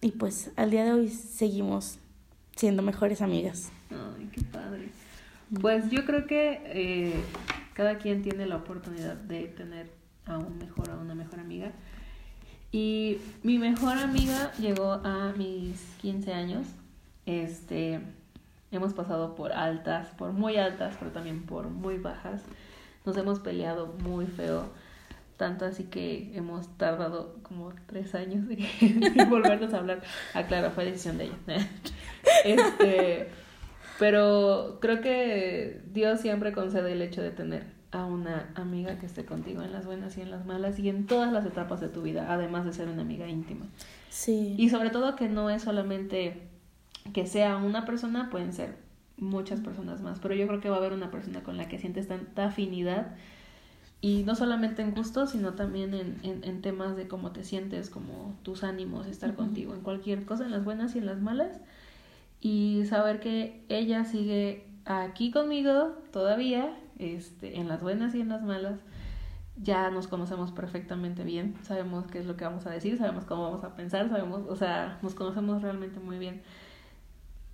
Y 0.00 0.12
pues 0.12 0.52
al 0.54 0.70
día 0.70 0.84
de 0.84 0.92
hoy 0.92 1.08
seguimos 1.08 1.98
siendo 2.54 2.82
mejores 2.82 3.22
amigas. 3.22 3.72
Ay, 3.90 4.28
qué 4.32 4.42
padre. 4.42 4.88
Pues 5.60 5.90
yo 5.90 6.04
creo 6.04 6.26
que 6.26 6.60
eh, 6.66 7.14
cada 7.74 7.98
quien 7.98 8.22
tiene 8.22 8.46
la 8.46 8.56
oportunidad 8.56 9.16
de 9.16 9.48
tener 9.48 9.90
a 10.26 10.38
un 10.38 10.58
mejor, 10.58 10.90
a 10.90 10.96
una 10.96 11.14
mejor 11.16 11.40
amiga. 11.40 11.72
Y 12.70 13.18
mi 13.42 13.58
mejor 13.58 13.98
amiga 13.98 14.52
llegó 14.60 14.92
a 14.92 15.32
mis 15.36 15.80
15 16.02 16.32
años. 16.32 16.66
Este, 17.24 18.00
hemos 18.70 18.94
pasado 18.94 19.34
por 19.34 19.52
altas, 19.52 20.08
por 20.10 20.32
muy 20.32 20.56
altas, 20.56 20.96
pero 20.98 21.10
también 21.10 21.44
por 21.44 21.68
muy 21.68 21.98
bajas. 21.98 22.42
Nos 23.04 23.16
hemos 23.16 23.40
peleado 23.40 23.94
muy 24.02 24.26
feo. 24.26 24.64
Tanto 25.36 25.66
así 25.66 25.84
que 25.84 26.32
hemos 26.34 26.66
tardado 26.78 27.36
como 27.42 27.70
tres 27.86 28.14
años 28.14 28.46
en 28.80 29.28
volvernos 29.30 29.74
a 29.74 29.78
hablar. 29.78 30.02
Ah, 30.34 30.44
claro, 30.44 30.70
fue 30.70 30.86
decisión 30.86 31.18
de 31.18 31.24
ella. 31.24 31.36
este, 32.44 33.28
pero 33.98 34.78
creo 34.80 35.00
que 35.02 35.82
Dios 35.92 36.20
siempre 36.20 36.52
concede 36.52 36.92
el 36.92 37.02
hecho 37.02 37.22
de 37.22 37.30
tener 37.30 37.76
a 37.92 38.04
una 38.04 38.50
amiga 38.54 38.98
que 38.98 39.06
esté 39.06 39.24
contigo 39.24 39.62
en 39.62 39.72
las 39.72 39.86
buenas 39.86 40.16
y 40.18 40.22
en 40.22 40.30
las 40.30 40.44
malas 40.44 40.78
y 40.78 40.88
en 40.88 41.06
todas 41.06 41.32
las 41.32 41.46
etapas 41.46 41.80
de 41.80 41.88
tu 41.88 42.02
vida, 42.02 42.32
además 42.32 42.64
de 42.64 42.72
ser 42.72 42.88
una 42.88 43.02
amiga 43.02 43.28
íntima. 43.28 43.66
Sí. 44.08 44.54
Y 44.58 44.70
sobre 44.70 44.90
todo 44.90 45.16
que 45.16 45.28
no 45.28 45.50
es 45.50 45.62
solamente 45.62 46.48
que 47.12 47.26
sea 47.26 47.56
una 47.56 47.84
persona, 47.84 48.30
pueden 48.30 48.52
ser 48.52 48.76
muchas 49.18 49.60
personas 49.60 50.02
más, 50.02 50.18
pero 50.20 50.34
yo 50.34 50.46
creo 50.46 50.60
que 50.60 50.68
va 50.68 50.76
a 50.76 50.78
haber 50.78 50.92
una 50.92 51.10
persona 51.10 51.42
con 51.42 51.56
la 51.56 51.68
que 51.68 51.78
sientes 51.78 52.08
tanta 52.08 52.46
afinidad 52.46 53.14
y 54.00 54.24
no 54.24 54.34
solamente 54.34 54.82
en 54.82 54.92
gusto, 54.92 55.26
sino 55.26 55.54
también 55.54 55.94
en, 55.94 56.20
en, 56.22 56.62
temas 56.62 56.96
de 56.96 57.08
cómo 57.08 57.32
te 57.32 57.44
sientes, 57.44 57.88
como 57.88 58.36
tus 58.42 58.62
ánimos, 58.62 59.06
estar 59.06 59.34
contigo 59.34 59.74
en 59.74 59.80
cualquier 59.80 60.24
cosa, 60.26 60.44
en 60.44 60.50
las 60.50 60.64
buenas 60.64 60.94
y 60.94 60.98
en 60.98 61.06
las 61.06 61.20
malas, 61.20 61.58
y 62.40 62.84
saber 62.86 63.20
que 63.20 63.64
ella 63.68 64.04
sigue 64.04 64.66
aquí 64.84 65.30
conmigo 65.30 65.94
todavía 66.12 66.76
este, 66.98 67.58
en 67.58 67.68
las 67.68 67.80
buenas 67.80 68.14
y 68.14 68.20
en 68.20 68.28
las 68.28 68.42
malas, 68.42 68.78
ya 69.56 69.90
nos 69.90 70.06
conocemos 70.06 70.52
perfectamente 70.52 71.24
bien, 71.24 71.54
sabemos 71.62 72.06
qué 72.06 72.18
es 72.18 72.26
lo 72.26 72.36
que 72.36 72.44
vamos 72.44 72.66
a 72.66 72.70
decir, 72.70 72.98
sabemos 72.98 73.24
cómo 73.24 73.44
vamos 73.44 73.64
a 73.64 73.74
pensar, 73.74 74.10
sabemos, 74.10 74.42
o 74.46 74.56
sea, 74.56 74.98
nos 75.02 75.14
conocemos 75.14 75.62
realmente 75.62 75.98
muy 76.00 76.18
bien. 76.18 76.42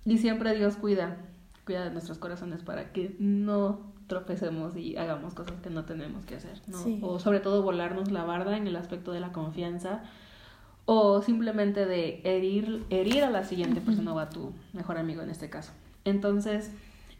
Y 0.05 0.17
siempre 0.17 0.53
Dios 0.55 0.75
cuida, 0.75 1.17
cuida 1.65 1.85
de 1.85 1.91
nuestros 1.91 2.17
corazones 2.17 2.63
para 2.63 2.91
que 2.91 3.15
no 3.19 3.93
tropecemos 4.07 4.75
y 4.75 4.97
hagamos 4.97 5.33
cosas 5.33 5.59
que 5.61 5.69
no 5.69 5.85
tenemos 5.85 6.25
que 6.25 6.35
hacer, 6.35 6.61
¿no? 6.67 7.07
O 7.07 7.19
sobre 7.19 7.39
todo 7.39 7.63
volarnos 7.63 8.11
la 8.11 8.23
barda 8.23 8.57
en 8.57 8.67
el 8.67 8.75
aspecto 8.75 9.11
de 9.11 9.19
la 9.19 9.31
confianza 9.31 10.03
o 10.85 11.21
simplemente 11.21 11.85
de 11.85 12.21
herir, 12.25 12.85
herir 12.89 13.23
a 13.23 13.29
la 13.29 13.45
siguiente 13.45 13.79
persona 13.79 14.13
o 14.13 14.19
a 14.19 14.29
tu 14.29 14.53
mejor 14.73 14.97
amigo 14.97 15.21
en 15.21 15.29
este 15.29 15.49
caso. 15.49 15.71
Entonces, 16.03 16.71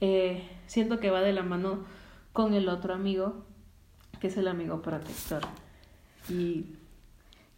eh, 0.01 0.43
siento 0.67 0.99
que 0.99 1.09
va 1.09 1.21
de 1.21 1.31
la 1.31 1.43
mano 1.43 1.85
con 2.33 2.53
el 2.53 2.67
otro 2.67 2.93
amigo, 2.93 3.45
que 4.19 4.27
es 4.27 4.37
el 4.37 4.47
amigo 4.49 4.81
protector. 4.81 5.43
Y 6.29 6.65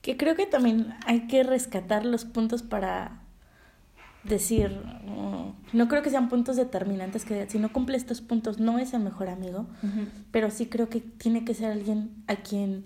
que 0.01 0.17
creo 0.17 0.35
que 0.35 0.45
también 0.45 0.93
hay 1.07 1.27
que 1.27 1.43
rescatar 1.43 2.05
los 2.05 2.25
puntos 2.25 2.61
para 2.61 3.24
decir, 4.27 4.69
mm, 4.69 5.77
no 5.77 5.87
creo 5.87 6.01
que 6.01 6.09
sean 6.09 6.29
puntos 6.29 6.55
determinantes 6.55 7.25
que 7.25 7.49
si 7.49 7.59
no 7.59 7.71
cumple 7.71 7.97
estos 7.97 8.21
puntos 8.21 8.59
no 8.59 8.79
es 8.79 8.93
el 8.93 9.01
mejor 9.01 9.29
amigo, 9.29 9.67
pero 10.31 10.51
sí 10.51 10.67
creo 10.67 10.89
que 10.89 11.01
tiene 11.01 11.45
que 11.45 11.53
ser 11.53 11.71
alguien 11.71 12.11
a 12.27 12.37
quien 12.37 12.85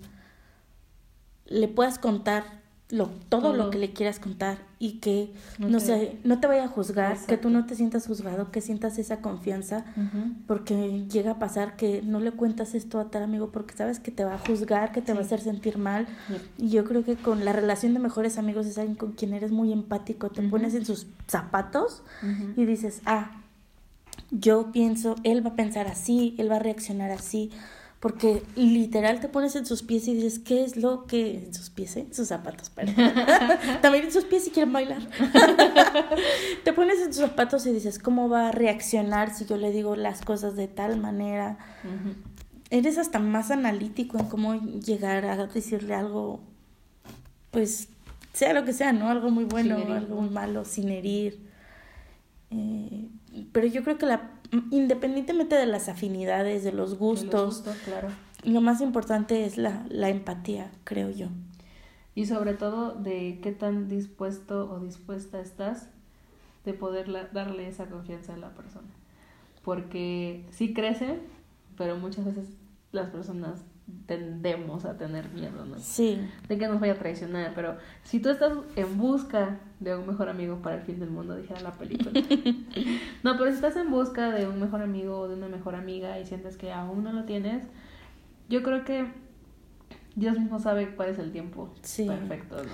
le 1.46 1.68
puedas 1.68 1.98
contar 1.98 2.59
lo, 2.90 3.06
todo, 3.28 3.52
lo 3.52 3.70
que 3.70 3.78
le 3.78 3.92
quieras 3.92 4.18
contar 4.18 4.58
y 4.78 4.94
que 4.94 5.32
no, 5.58 5.78
sé, 5.78 6.18
no 6.24 6.40
te 6.40 6.46
vaya 6.46 6.64
a 6.64 6.68
juzgar, 6.68 7.16
que 7.26 7.36
tú 7.36 7.50
no 7.50 7.66
te 7.66 7.74
sientas 7.74 8.06
juzgado, 8.06 8.50
que 8.50 8.60
sientas 8.60 8.98
esa 8.98 9.20
confianza, 9.20 9.84
porque 10.46 11.06
llega 11.08 11.32
a 11.32 11.38
pasar 11.38 11.76
que 11.76 12.02
no 12.02 12.18
le 12.18 12.32
cuentas 12.32 12.74
esto 12.74 12.98
a 12.98 13.10
tal 13.10 13.22
amigo 13.22 13.50
porque 13.50 13.76
sabes 13.76 14.00
que 14.00 14.10
te 14.10 14.24
va 14.24 14.34
a 14.34 14.38
juzgar, 14.38 14.92
que 14.92 15.02
te 15.02 15.12
va 15.12 15.20
a 15.20 15.22
hacer 15.22 15.40
sentir 15.40 15.78
mal. 15.78 16.06
Y 16.58 16.70
yo 16.70 16.84
creo 16.84 17.04
que 17.04 17.16
con 17.16 17.44
la 17.44 17.52
relación 17.52 17.94
de 17.94 18.00
mejores 18.00 18.38
amigos 18.38 18.66
es 18.66 18.78
alguien 18.78 18.96
con 18.96 19.12
quien 19.12 19.34
eres 19.34 19.52
muy 19.52 19.72
empático, 19.72 20.30
te 20.30 20.42
pones 20.42 20.74
en 20.74 20.84
sus 20.84 21.06
zapatos 21.28 22.02
y 22.56 22.64
dices, 22.64 23.02
ah, 23.06 23.42
yo 24.30 24.72
pienso, 24.72 25.16
él 25.24 25.44
va 25.44 25.50
a 25.50 25.56
pensar 25.56 25.88
así, 25.88 26.34
él 26.38 26.50
va 26.50 26.56
a 26.56 26.60
reaccionar 26.60 27.10
así 27.10 27.50
porque 28.00 28.42
literal 28.56 29.20
te 29.20 29.28
pones 29.28 29.54
en 29.56 29.66
sus 29.66 29.82
pies 29.82 30.08
y 30.08 30.14
dices, 30.14 30.38
¿qué 30.38 30.64
es 30.64 30.76
lo 30.76 31.04
que... 31.04 31.44
En 31.44 31.52
sus 31.52 31.68
pies, 31.68 31.98
¿eh? 31.98 32.06
Sus 32.12 32.28
zapatos, 32.28 32.70
perdón. 32.70 32.96
También 33.82 34.06
en 34.06 34.12
sus 34.12 34.24
pies 34.24 34.44
si 34.44 34.50
quieren 34.50 34.72
bailar. 34.72 35.02
te 36.64 36.72
pones 36.72 36.98
en 37.00 37.12
sus 37.12 37.22
zapatos 37.22 37.66
y 37.66 37.72
dices, 37.72 37.98
¿cómo 37.98 38.30
va 38.30 38.48
a 38.48 38.52
reaccionar 38.52 39.34
si 39.34 39.44
yo 39.44 39.58
le 39.58 39.70
digo 39.70 39.96
las 39.96 40.22
cosas 40.22 40.56
de 40.56 40.66
tal 40.66 40.98
manera? 40.98 41.58
Eres 42.70 42.96
hasta 42.96 43.18
más 43.18 43.50
analítico 43.50 44.18
en 44.18 44.24
cómo 44.26 44.54
llegar 44.54 45.26
a 45.26 45.46
decirle 45.46 45.94
algo, 45.94 46.40
pues, 47.50 47.88
sea 48.32 48.54
lo 48.54 48.64
que 48.64 48.72
sea, 48.72 48.94
¿no? 48.94 49.10
Algo 49.10 49.30
muy 49.30 49.44
bueno, 49.44 49.76
algo 49.92 50.22
muy 50.22 50.30
malo, 50.30 50.64
sin 50.64 50.88
herir. 50.88 51.38
Eh, 52.50 53.08
pero 53.52 53.66
yo 53.66 53.84
creo 53.84 53.98
que 53.98 54.06
la 54.06 54.39
independientemente 54.70 55.54
de 55.54 55.66
las 55.66 55.88
afinidades, 55.88 56.64
de 56.64 56.72
los 56.72 56.98
gustos, 56.98 57.64
claro. 57.84 58.08
lo 58.44 58.60
más 58.60 58.80
importante 58.80 59.44
es 59.44 59.56
la, 59.56 59.84
la 59.88 60.08
empatía, 60.08 60.70
creo 60.84 61.10
yo. 61.10 61.28
Y 62.14 62.26
sobre 62.26 62.54
todo 62.54 62.94
de 62.94 63.38
qué 63.42 63.52
tan 63.52 63.88
dispuesto 63.88 64.70
o 64.70 64.80
dispuesta 64.80 65.40
estás 65.40 65.88
de 66.64 66.74
poder 66.74 67.10
darle 67.32 67.68
esa 67.68 67.86
confianza 67.86 68.34
a 68.34 68.36
la 68.36 68.54
persona. 68.54 68.88
Porque 69.62 70.46
sí 70.50 70.74
crece, 70.74 71.20
pero 71.76 71.96
muchas 71.96 72.24
veces 72.24 72.46
las 72.92 73.10
personas 73.10 73.62
tendemos 74.06 74.84
a 74.84 74.96
tener 74.96 75.30
miedo, 75.30 75.64
¿no? 75.64 75.78
Sí. 75.78 76.20
De 76.48 76.58
que 76.58 76.68
nos 76.68 76.80
vaya 76.80 76.94
a 76.94 76.96
traicionar, 76.96 77.52
pero 77.54 77.76
si 78.02 78.20
tú 78.20 78.28
estás 78.28 78.52
en 78.76 78.98
busca 78.98 79.58
de 79.78 79.96
un 79.96 80.06
mejor 80.06 80.28
amigo 80.28 80.60
para 80.62 80.76
el 80.76 80.82
fin 80.82 80.98
del 80.98 81.10
mundo, 81.10 81.36
dijera 81.36 81.60
la 81.60 81.72
película. 81.72 82.12
no, 83.22 83.36
pero 83.38 83.46
si 83.46 83.56
estás 83.56 83.76
en 83.76 83.90
busca 83.90 84.30
de 84.30 84.48
un 84.48 84.60
mejor 84.60 84.82
amigo 84.82 85.18
o 85.18 85.28
de 85.28 85.34
una 85.34 85.48
mejor 85.48 85.74
amiga 85.74 86.18
y 86.18 86.26
sientes 86.26 86.56
que 86.56 86.72
aún 86.72 87.04
no 87.04 87.12
lo 87.12 87.24
tienes, 87.24 87.64
yo 88.48 88.62
creo 88.62 88.84
que 88.84 89.06
Dios 90.16 90.38
mismo 90.38 90.58
sabe 90.58 90.94
cuál 90.94 91.10
es 91.10 91.18
el 91.18 91.32
tiempo 91.32 91.72
perfecto, 91.96 92.56
¿no? 92.56 92.70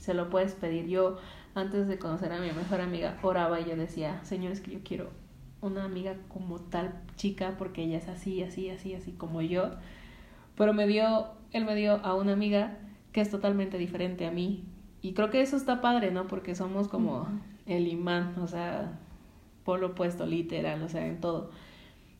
Se 0.00 0.14
lo 0.14 0.30
puedes 0.30 0.54
pedir. 0.54 0.86
Yo, 0.86 1.18
antes 1.54 1.86
de 1.86 1.98
conocer 1.98 2.32
a 2.32 2.40
mi 2.40 2.50
mejor 2.52 2.80
amiga, 2.80 3.18
oraba 3.22 3.60
y 3.60 3.66
yo 3.66 3.76
decía, 3.76 4.20
Señor, 4.24 4.52
es 4.52 4.60
que 4.60 4.72
yo 4.72 4.80
quiero 4.82 5.10
una 5.60 5.84
amiga 5.84 6.16
como 6.28 6.60
tal 6.60 7.02
chica 7.16 7.56
porque 7.58 7.82
ella 7.82 7.98
es 7.98 8.08
así, 8.08 8.42
así, 8.42 8.70
así, 8.70 8.94
así 8.94 9.12
como 9.12 9.42
yo 9.42 9.72
pero 10.58 10.74
me 10.74 10.88
dio, 10.88 11.28
él 11.52 11.64
me 11.64 11.76
dio 11.76 12.04
a 12.04 12.14
una 12.14 12.32
amiga 12.32 12.76
que 13.12 13.20
es 13.20 13.30
totalmente 13.30 13.78
diferente 13.78 14.26
a 14.26 14.32
mí. 14.32 14.64
Y 15.00 15.14
creo 15.14 15.30
que 15.30 15.40
eso 15.40 15.56
está 15.56 15.80
padre, 15.80 16.10
¿no? 16.10 16.26
Porque 16.26 16.56
somos 16.56 16.88
como 16.88 17.28
el 17.64 17.86
imán, 17.86 18.34
o 18.40 18.48
sea, 18.48 18.98
por 19.64 19.78
lo 19.78 19.88
opuesto, 19.88 20.26
literal, 20.26 20.82
o 20.82 20.88
sea, 20.88 21.06
en 21.06 21.20
todo. 21.20 21.52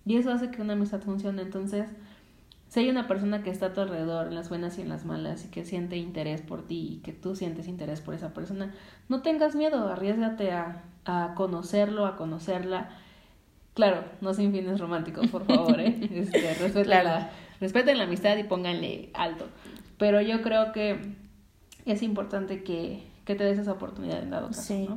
Y 0.06 0.16
eso 0.16 0.30
hace 0.30 0.52
que 0.52 0.62
una 0.62 0.74
amistad 0.74 1.00
funcione. 1.00 1.42
Entonces, 1.42 1.90
si 2.68 2.80
hay 2.80 2.88
una 2.88 3.08
persona 3.08 3.42
que 3.42 3.50
está 3.50 3.66
a 3.66 3.72
tu 3.72 3.80
alrededor, 3.80 4.28
en 4.28 4.36
las 4.36 4.48
buenas 4.48 4.78
y 4.78 4.82
en 4.82 4.88
las 4.88 5.04
malas, 5.04 5.44
y 5.44 5.48
que 5.48 5.64
siente 5.64 5.96
interés 5.96 6.40
por 6.40 6.64
ti, 6.64 6.92
y 6.92 6.96
que 6.98 7.12
tú 7.12 7.34
sientes 7.34 7.66
interés 7.66 8.00
por 8.00 8.14
esa 8.14 8.32
persona, 8.32 8.72
no 9.08 9.20
tengas 9.20 9.56
miedo, 9.56 9.88
arriesgate 9.88 10.52
a, 10.52 10.84
a 11.04 11.34
conocerlo, 11.34 12.06
a 12.06 12.16
conocerla. 12.16 12.90
Claro, 13.74 14.04
no 14.20 14.32
sin 14.32 14.52
fines 14.52 14.78
románticos, 14.78 15.26
por 15.26 15.44
favor, 15.44 15.80
¿eh? 15.80 15.98
Este, 16.12 16.54
respeta 16.54 17.30
respeten 17.60 17.98
la 17.98 18.04
amistad 18.04 18.36
y 18.36 18.44
pónganle 18.44 19.10
alto. 19.14 19.48
Pero 19.98 20.20
yo 20.20 20.42
creo 20.42 20.72
que 20.72 20.98
es 21.84 22.02
importante 22.02 22.62
que, 22.62 23.02
que 23.24 23.34
te 23.34 23.44
des 23.44 23.58
esa 23.58 23.72
oportunidad 23.72 24.22
en 24.22 24.30
dado 24.30 24.48
caso, 24.48 24.62
sí. 24.62 24.88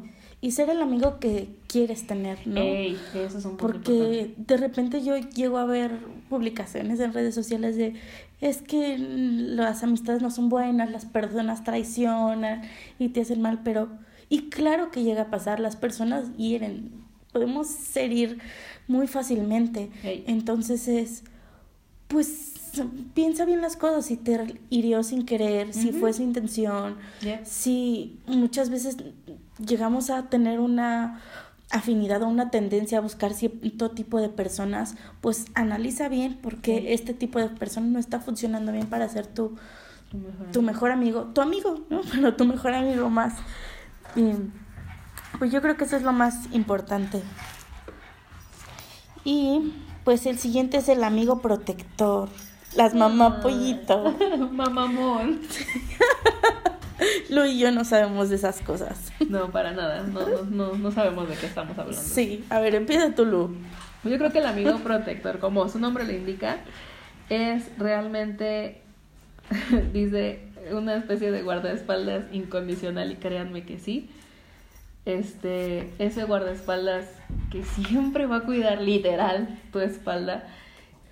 Y 0.44 0.52
ser 0.52 0.70
el 0.72 0.82
amigo 0.82 1.20
que 1.20 1.50
quieres 1.68 2.08
tener, 2.08 2.48
¿no? 2.48 2.62
Ey, 2.62 2.98
eso 3.14 3.38
es 3.38 3.46
un 3.46 3.58
punto 3.58 3.68
Porque 3.68 4.34
de 4.38 4.58
repente 4.58 5.04
yo 5.04 5.16
llego 5.18 5.60
a 5.60 5.66
ver 5.66 5.92
publicaciones 6.30 7.00
en 7.00 7.14
redes 7.14 7.36
sociales 7.36 7.78
de 7.78 7.94
es 8.40 8.64
que 8.64 8.98
las 8.98 9.84
amistades 9.84 10.24
no 10.24 10.32
son 10.32 10.50
buenas, 10.50 10.90
las 10.90 11.06
personas 11.06 11.64
traicionan 11.64 12.64
y 12.98 13.10
te 13.10 13.22
hacen 13.22 13.40
mal, 13.42 13.62
pero 13.64 13.90
y 14.30 14.50
claro 14.50 14.90
que 14.90 15.04
llega 15.04 15.24
a 15.24 15.30
pasar, 15.30 15.60
las 15.60 15.76
personas 15.76 16.36
hieren 16.38 17.02
podemos 17.32 17.96
herir 17.96 18.40
muy 18.88 19.08
fácilmente. 19.08 19.90
Entonces 20.04 20.88
es, 20.88 21.24
pues, 22.12 22.54
piensa 23.14 23.46
bien 23.46 23.62
las 23.62 23.76
cosas, 23.78 24.06
si 24.06 24.18
te 24.18 24.60
hirió 24.70 25.04
sin 25.04 25.26
querer, 25.26 25.74
si 25.74 25.92
fue 25.92 26.14
su 26.14 26.22
intención, 26.24 26.98
si 27.44 28.20
muchas 28.28 28.70
veces 28.70 28.98
llegamos 29.66 30.10
a 30.10 30.24
tener 30.30 30.60
una 30.60 31.22
afinidad 31.70 32.22
o 32.24 32.28
una 32.28 32.50
tendencia 32.52 32.98
a 32.98 33.02
buscar 33.02 33.34
cierto 33.34 33.92
tipo 33.92 34.20
de 34.20 34.28
personas, 34.30 34.96
pues 35.22 35.46
analiza 35.54 36.10
bien 36.10 36.38
porque 36.42 36.80
Sí. 36.80 36.86
este 36.90 37.14
tipo 37.14 37.40
de 37.40 37.48
persona 37.48 37.88
no 37.88 38.00
está 38.00 38.20
funcionando 38.20 38.72
bien 38.74 38.88
para 38.88 39.08
ser 39.08 39.26
tu, 39.28 39.56
Tu 40.12 40.18
mejor 40.18 40.52
tu 40.52 40.60
amigo. 40.60 40.62
mejor 40.62 40.92
amigo, 40.92 41.24
tu 41.34 41.42
amigo, 41.42 41.82
¿no? 41.90 42.02
Pero 42.12 42.36
tu 42.36 42.44
mejor 42.46 42.74
amigo 42.74 43.10
más. 43.10 43.34
Y, 44.18 44.32
pues 45.40 45.52
yo 45.54 45.62
creo 45.62 45.78
que 45.78 45.86
eso 45.86 45.96
es 45.96 46.04
lo 46.04 46.12
más 46.12 46.36
importante. 46.54 47.22
Y 49.24 49.74
pues 50.04 50.26
el 50.26 50.38
siguiente 50.38 50.78
es 50.78 50.90
el 50.90 51.04
amigo 51.04 51.40
protector. 51.42 52.30
Las 52.76 52.94
mamá 52.94 53.36
Ay. 53.38 53.42
pollito. 53.42 54.16
Mamamón. 54.52 55.42
Lu 57.30 57.46
y 57.46 57.60
yo 57.60 57.72
no 57.72 57.84
sabemos 57.84 58.30
de 58.30 58.36
esas 58.36 58.62
cosas. 58.62 59.12
No, 59.28 59.52
para 59.52 59.72
nada. 59.72 60.04
No, 60.04 60.22
no, 60.28 60.44
no, 60.44 60.74
no 60.76 60.92
sabemos 60.92 61.28
de 61.28 61.36
qué 61.36 61.48
estamos 61.48 61.78
hablando. 61.78 62.02
Sí, 62.02 62.44
a 62.50 62.60
ver, 62.60 62.76
empieza 62.76 63.14
tú, 63.16 63.26
Lu. 63.26 63.56
Yo 64.04 64.18
creo 64.18 64.32
que 64.32 64.40
el 64.40 64.46
amigo 64.46 64.78
protector, 64.80 65.40
como 65.40 65.68
su 65.70 65.80
nombre 65.80 66.06
le 66.06 66.18
indica, 66.18 66.58
es 67.30 67.64
realmente, 67.78 68.82
dice, 69.94 70.48
una 70.72 70.96
especie 70.96 71.32
de 71.32 71.42
guardaespaldas 71.44 72.26
incondicional 72.32 73.12
y 73.12 73.16
créanme 73.16 73.64
que 73.64 73.80
sí. 73.80 74.10
Este, 75.06 75.92
ese 76.00 76.24
guardaespaldas 76.26 77.06
que 77.52 77.64
siempre 77.88 78.26
va 78.28 78.38
a 78.38 78.42
cuidar 78.42 78.82
literal 78.82 79.60
tu 79.72 79.80
espalda 79.80 80.44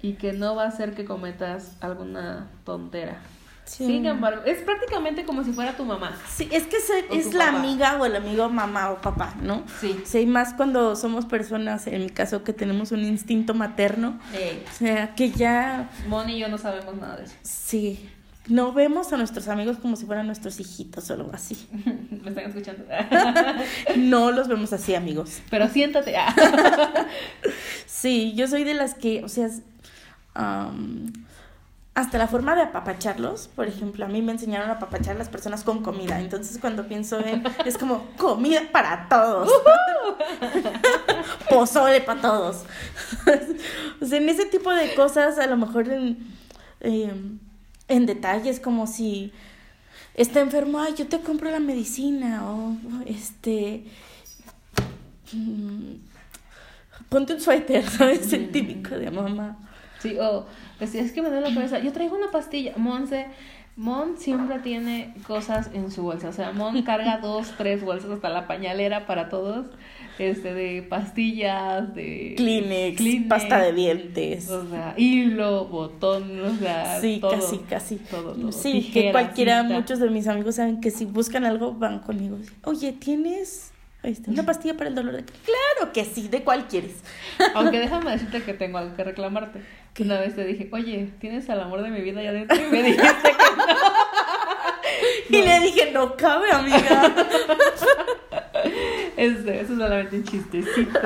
y 0.01 0.13
que 0.13 0.31
no 0.33 0.55
va 0.55 0.63
a 0.65 0.67
hacer 0.67 0.93
que 0.93 1.05
cometas 1.05 1.75
alguna 1.81 2.49
tontera. 2.65 3.17
Sí. 3.65 3.85
Sin 3.85 4.05
embargo, 4.07 4.41
es 4.45 4.63
prácticamente 4.63 5.25
como 5.25 5.43
si 5.43 5.51
fuera 5.53 5.77
tu 5.77 5.85
mamá. 5.85 6.17
Sí, 6.27 6.49
es 6.51 6.65
que 6.65 6.77
es 6.77 7.29
tu 7.29 7.37
la 7.37 7.47
papá. 7.47 7.59
amiga 7.59 7.97
o 8.01 8.05
el 8.05 8.15
amigo 8.15 8.49
mamá 8.49 8.89
o 8.89 8.99
papá, 8.99 9.35
¿no? 9.43 9.63
Sí. 9.79 10.01
Sí, 10.05 10.25
más 10.25 10.55
cuando 10.55 10.95
somos 10.95 11.25
personas, 11.25 11.85
en 11.85 12.01
mi 12.01 12.09
caso, 12.09 12.43
que 12.43 12.51
tenemos 12.51 12.91
un 12.91 13.01
instinto 13.03 13.53
materno. 13.53 14.19
O 14.33 14.73
sea, 14.75 15.13
que 15.13 15.29
ya, 15.29 15.87
Moni 16.07 16.37
y 16.37 16.39
yo 16.39 16.47
no 16.47 16.57
sabemos 16.57 16.95
nada 16.95 17.17
de 17.17 17.25
eso. 17.25 17.35
sí, 17.43 18.09
no 18.49 18.73
vemos 18.73 19.13
a 19.13 19.17
nuestros 19.17 19.47
amigos 19.47 19.77
como 19.77 19.95
si 19.95 20.05
fueran 20.05 20.25
nuestros 20.25 20.59
hijitos 20.59 21.09
o 21.09 21.13
algo 21.13 21.31
así. 21.33 21.67
¿Me 22.23 22.29
están 22.29 22.45
escuchando? 22.45 22.83
No 23.95 24.31
los 24.31 24.47
vemos 24.47 24.73
así, 24.73 24.95
amigos. 24.95 25.41
Pero 25.49 25.67
siéntate. 25.69 26.17
Ah. 26.17 26.35
Sí, 27.85 28.33
yo 28.33 28.47
soy 28.47 28.63
de 28.63 28.75
las 28.75 28.93
que, 28.93 29.25
o 29.25 29.27
sea, 29.27 29.49
hasta 31.95 32.17
la 32.17 32.27
forma 32.27 32.55
de 32.55 32.61
apapacharlos, 32.61 33.49
por 33.49 33.67
ejemplo, 33.67 34.05
a 34.05 34.07
mí 34.07 34.21
me 34.21 34.31
enseñaron 34.31 34.69
a 34.69 34.73
apapachar 34.73 35.15
a 35.15 35.19
las 35.19 35.27
personas 35.27 35.65
con 35.65 35.83
comida, 35.83 36.17
entonces 36.17 36.59
cuando 36.59 36.87
pienso 36.87 37.19
en, 37.19 37.43
es 37.65 37.77
como 37.77 38.05
comida 38.15 38.61
para 38.71 39.09
todos, 39.09 39.51
pozole 41.49 41.99
para 41.99 42.21
todos. 42.21 42.63
o 44.01 44.05
sea, 44.05 44.17
en 44.17 44.29
ese 44.29 44.45
tipo 44.45 44.71
de 44.71 44.95
cosas, 44.95 45.37
a 45.37 45.47
lo 45.47 45.57
mejor 45.57 45.89
en, 45.89 46.25
em, 46.79 47.39
en 47.89 48.05
detalles, 48.05 48.59
como 48.59 48.87
si 48.87 49.33
está 50.15 50.39
enfermo, 50.39 50.79
ay, 50.79 50.93
yo 50.97 51.07
te 51.07 51.19
compro 51.19 51.51
la 51.51 51.59
medicina, 51.59 52.49
o 52.49 52.77
este... 53.05 53.83
mm, 55.33 55.95
ponte 57.09 57.33
un 57.33 57.41
suéter, 57.41 57.87
¿sabes? 57.89 58.31
El 58.31 58.51
típico 58.51 58.95
de 58.95 59.11
mamá. 59.11 59.57
Sí, 60.01 60.17
o 60.17 60.45
pues, 60.77 60.95
es 60.95 61.11
que 61.11 61.21
me 61.21 61.29
duele 61.29 61.49
la 61.49 61.53
cabeza. 61.53 61.79
Yo 61.79 61.91
traigo 61.91 62.15
una 62.15 62.31
pastilla. 62.31 62.73
Monse, 62.77 63.27
Mon 63.79 64.17
siempre 64.17 64.59
tiene 64.59 65.13
cosas 65.25 65.69
en 65.73 65.89
su 65.89 66.03
bolsa. 66.03 66.27
O 66.27 66.33
sea, 66.33 66.51
Mon 66.51 66.81
carga 66.81 67.17
dos, 67.21 67.53
tres 67.57 67.81
bolsas 67.81 68.11
hasta 68.11 68.27
la 68.27 68.45
pañalera 68.45 69.07
para 69.07 69.29
todos. 69.29 69.67
Este, 70.17 70.53
de 70.53 70.81
pastillas, 70.81 71.95
de 71.95 72.33
Kleenex, 72.35 72.97
Kleenex, 72.97 73.29
pasta 73.29 73.61
de 73.61 73.71
dientes. 73.71 74.49
O 74.49 74.69
sea, 74.69 74.93
hilo, 74.97 75.63
botón, 75.67 76.41
o 76.41 76.53
sea, 76.57 76.99
Sí, 76.99 77.19
todo, 77.21 77.31
casi, 77.31 77.57
casi. 77.59 77.95
Todo, 77.95 78.33
todo. 78.33 78.51
Sí, 78.51 78.91
que 78.91 79.13
cualquiera, 79.13 79.63
muchos 79.63 79.99
de 79.99 80.09
mis 80.09 80.27
amigos 80.27 80.55
saben 80.55 80.81
que 80.81 80.91
si 80.91 81.05
buscan 81.05 81.45
algo 81.45 81.73
van 81.73 81.99
conmigo. 81.99 82.37
Oye, 82.65 82.91
¿tienes 82.91 83.71
este, 84.03 84.31
una 84.31 84.43
pastilla 84.43 84.75
para 84.75 84.89
el 84.89 84.95
dolor 84.95 85.15
de? 85.15 85.23
Claro 85.23 85.91
que 85.93 86.05
sí, 86.05 86.27
¿de 86.29 86.43
cuál 86.43 86.67
quieres? 86.67 87.03
Aunque 87.53 87.79
déjame 87.79 88.11
decirte 88.11 88.41
que 88.43 88.53
tengo 88.53 88.77
algo 88.77 88.95
que 88.95 89.03
reclamarte. 89.03 89.61
¿Qué? 89.93 90.03
Una 90.03 90.19
vez 90.19 90.35
te 90.35 90.45
dije, 90.45 90.69
oye, 90.71 91.09
¿tienes 91.19 91.49
al 91.49 91.61
amor 91.61 91.81
de 91.81 91.89
mi 91.89 92.01
vida 92.01 92.21
ya 92.23 92.31
dentro? 92.31 92.55
Y 92.57 92.69
me 92.71 92.83
dijiste 92.83 93.07
que 93.23 93.31
no. 93.57 93.73
Y 95.29 95.41
le 95.43 95.59
dije, 95.59 95.91
no 95.91 96.15
cabe, 96.15 96.51
amiga. 96.51 97.13
Este, 99.17 99.59
eso 99.59 99.73
es 99.73 99.79
solamente 99.79 100.15
un 100.15 100.23
chistecito. 100.23 100.99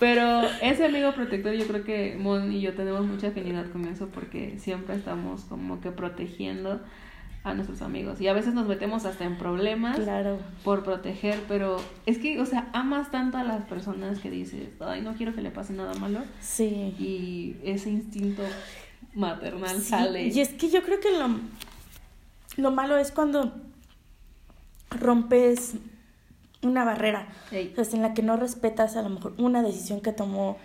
Pero 0.00 0.42
ese 0.62 0.86
amigo 0.86 1.12
protector, 1.12 1.52
yo 1.52 1.64
creo 1.66 1.84
que 1.84 2.16
Mon 2.18 2.50
y 2.50 2.60
yo 2.60 2.74
tenemos 2.74 3.06
mucha 3.06 3.28
afinidad 3.28 3.70
con 3.70 3.86
eso 3.86 4.08
porque 4.08 4.56
siempre 4.58 4.96
estamos 4.96 5.42
como 5.42 5.80
que 5.80 5.92
protegiendo 5.92 6.80
a 7.42 7.54
nuestros 7.54 7.80
amigos. 7.82 8.20
Y 8.20 8.28
a 8.28 8.32
veces 8.32 8.52
nos 8.54 8.66
metemos 8.66 9.06
hasta 9.06 9.24
en 9.24 9.38
problemas 9.38 9.98
claro. 9.98 10.38
por 10.62 10.84
proteger, 10.84 11.40
pero 11.48 11.78
es 12.06 12.18
que, 12.18 12.40
o 12.40 12.46
sea, 12.46 12.68
amas 12.72 13.10
tanto 13.10 13.38
a 13.38 13.44
las 13.44 13.64
personas 13.64 14.18
que 14.18 14.30
dices, 14.30 14.68
ay, 14.80 15.00
no 15.00 15.14
quiero 15.14 15.34
que 15.34 15.40
le 15.40 15.50
pase 15.50 15.72
nada 15.72 15.94
malo. 15.94 16.20
Sí. 16.40 16.94
Y 16.98 17.56
ese 17.64 17.90
instinto 17.90 18.42
maternal 19.14 19.78
Sí, 19.78 19.84
sale. 19.84 20.26
Y 20.28 20.40
es 20.40 20.50
que 20.50 20.68
yo 20.68 20.82
creo 20.82 21.00
que 21.00 21.10
lo, 21.18 21.28
lo 22.56 22.70
malo 22.70 22.96
es 22.98 23.10
cuando 23.10 23.52
rompes 24.90 25.74
una 26.62 26.84
barrera, 26.84 27.26
Ey. 27.50 27.72
o 27.78 27.84
sea, 27.84 27.96
en 27.96 28.02
la 28.02 28.12
que 28.12 28.22
no 28.22 28.36
respetas 28.36 28.96
a 28.96 29.02
lo 29.02 29.08
mejor 29.08 29.32
una 29.38 29.62
decisión 29.62 30.02
que 30.02 30.12
tomó 30.12 30.58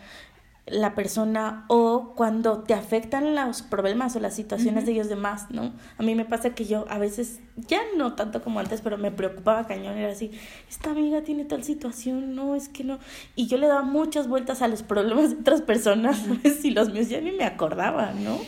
la 0.68 0.96
persona 0.96 1.66
o 1.68 2.14
cuando 2.16 2.64
te 2.64 2.74
afectan 2.74 3.36
los 3.36 3.62
problemas 3.62 4.16
o 4.16 4.20
las 4.20 4.36
situaciones 4.36 4.86
de 4.86 4.94
ellos 4.94 5.10
demás, 5.10 5.52
¿no? 5.52 5.74
A 6.00 6.04
mí 6.04 6.16
me 6.16 6.26
pasa 6.26 6.56
que 6.56 6.66
yo 6.66 6.86
a 6.90 6.98
veces, 6.98 7.40
ya 7.56 7.82
no 7.98 8.16
tanto 8.16 8.42
como 8.42 8.60
antes, 8.60 8.82
pero 8.82 8.98
me 8.98 9.12
preocupaba 9.12 9.68
cañón, 9.68 9.96
era 9.98 10.12
así, 10.12 10.32
esta 10.68 10.90
amiga 10.90 11.22
tiene 11.22 11.46
tal 11.46 11.64
situación, 11.64 12.34
no, 12.34 12.56
es 12.56 12.68
que 12.68 12.84
no, 12.84 12.98
y 13.36 13.46
yo 13.46 13.60
le 13.60 13.68
daba 13.68 13.84
muchas 13.84 14.28
vueltas 14.28 14.64
a 14.64 14.68
los 14.68 14.82
problemas 14.82 15.32
de 15.32 15.42
otras 15.42 15.62
personas, 15.62 16.18
¿sabes? 16.18 16.66
Y 16.66 16.72
los 16.72 16.92
míos 16.92 17.10
ya 17.10 17.22
ni 17.22 17.32
me 17.32 17.44
acordaba, 17.44 18.14
¿no? 18.14 18.40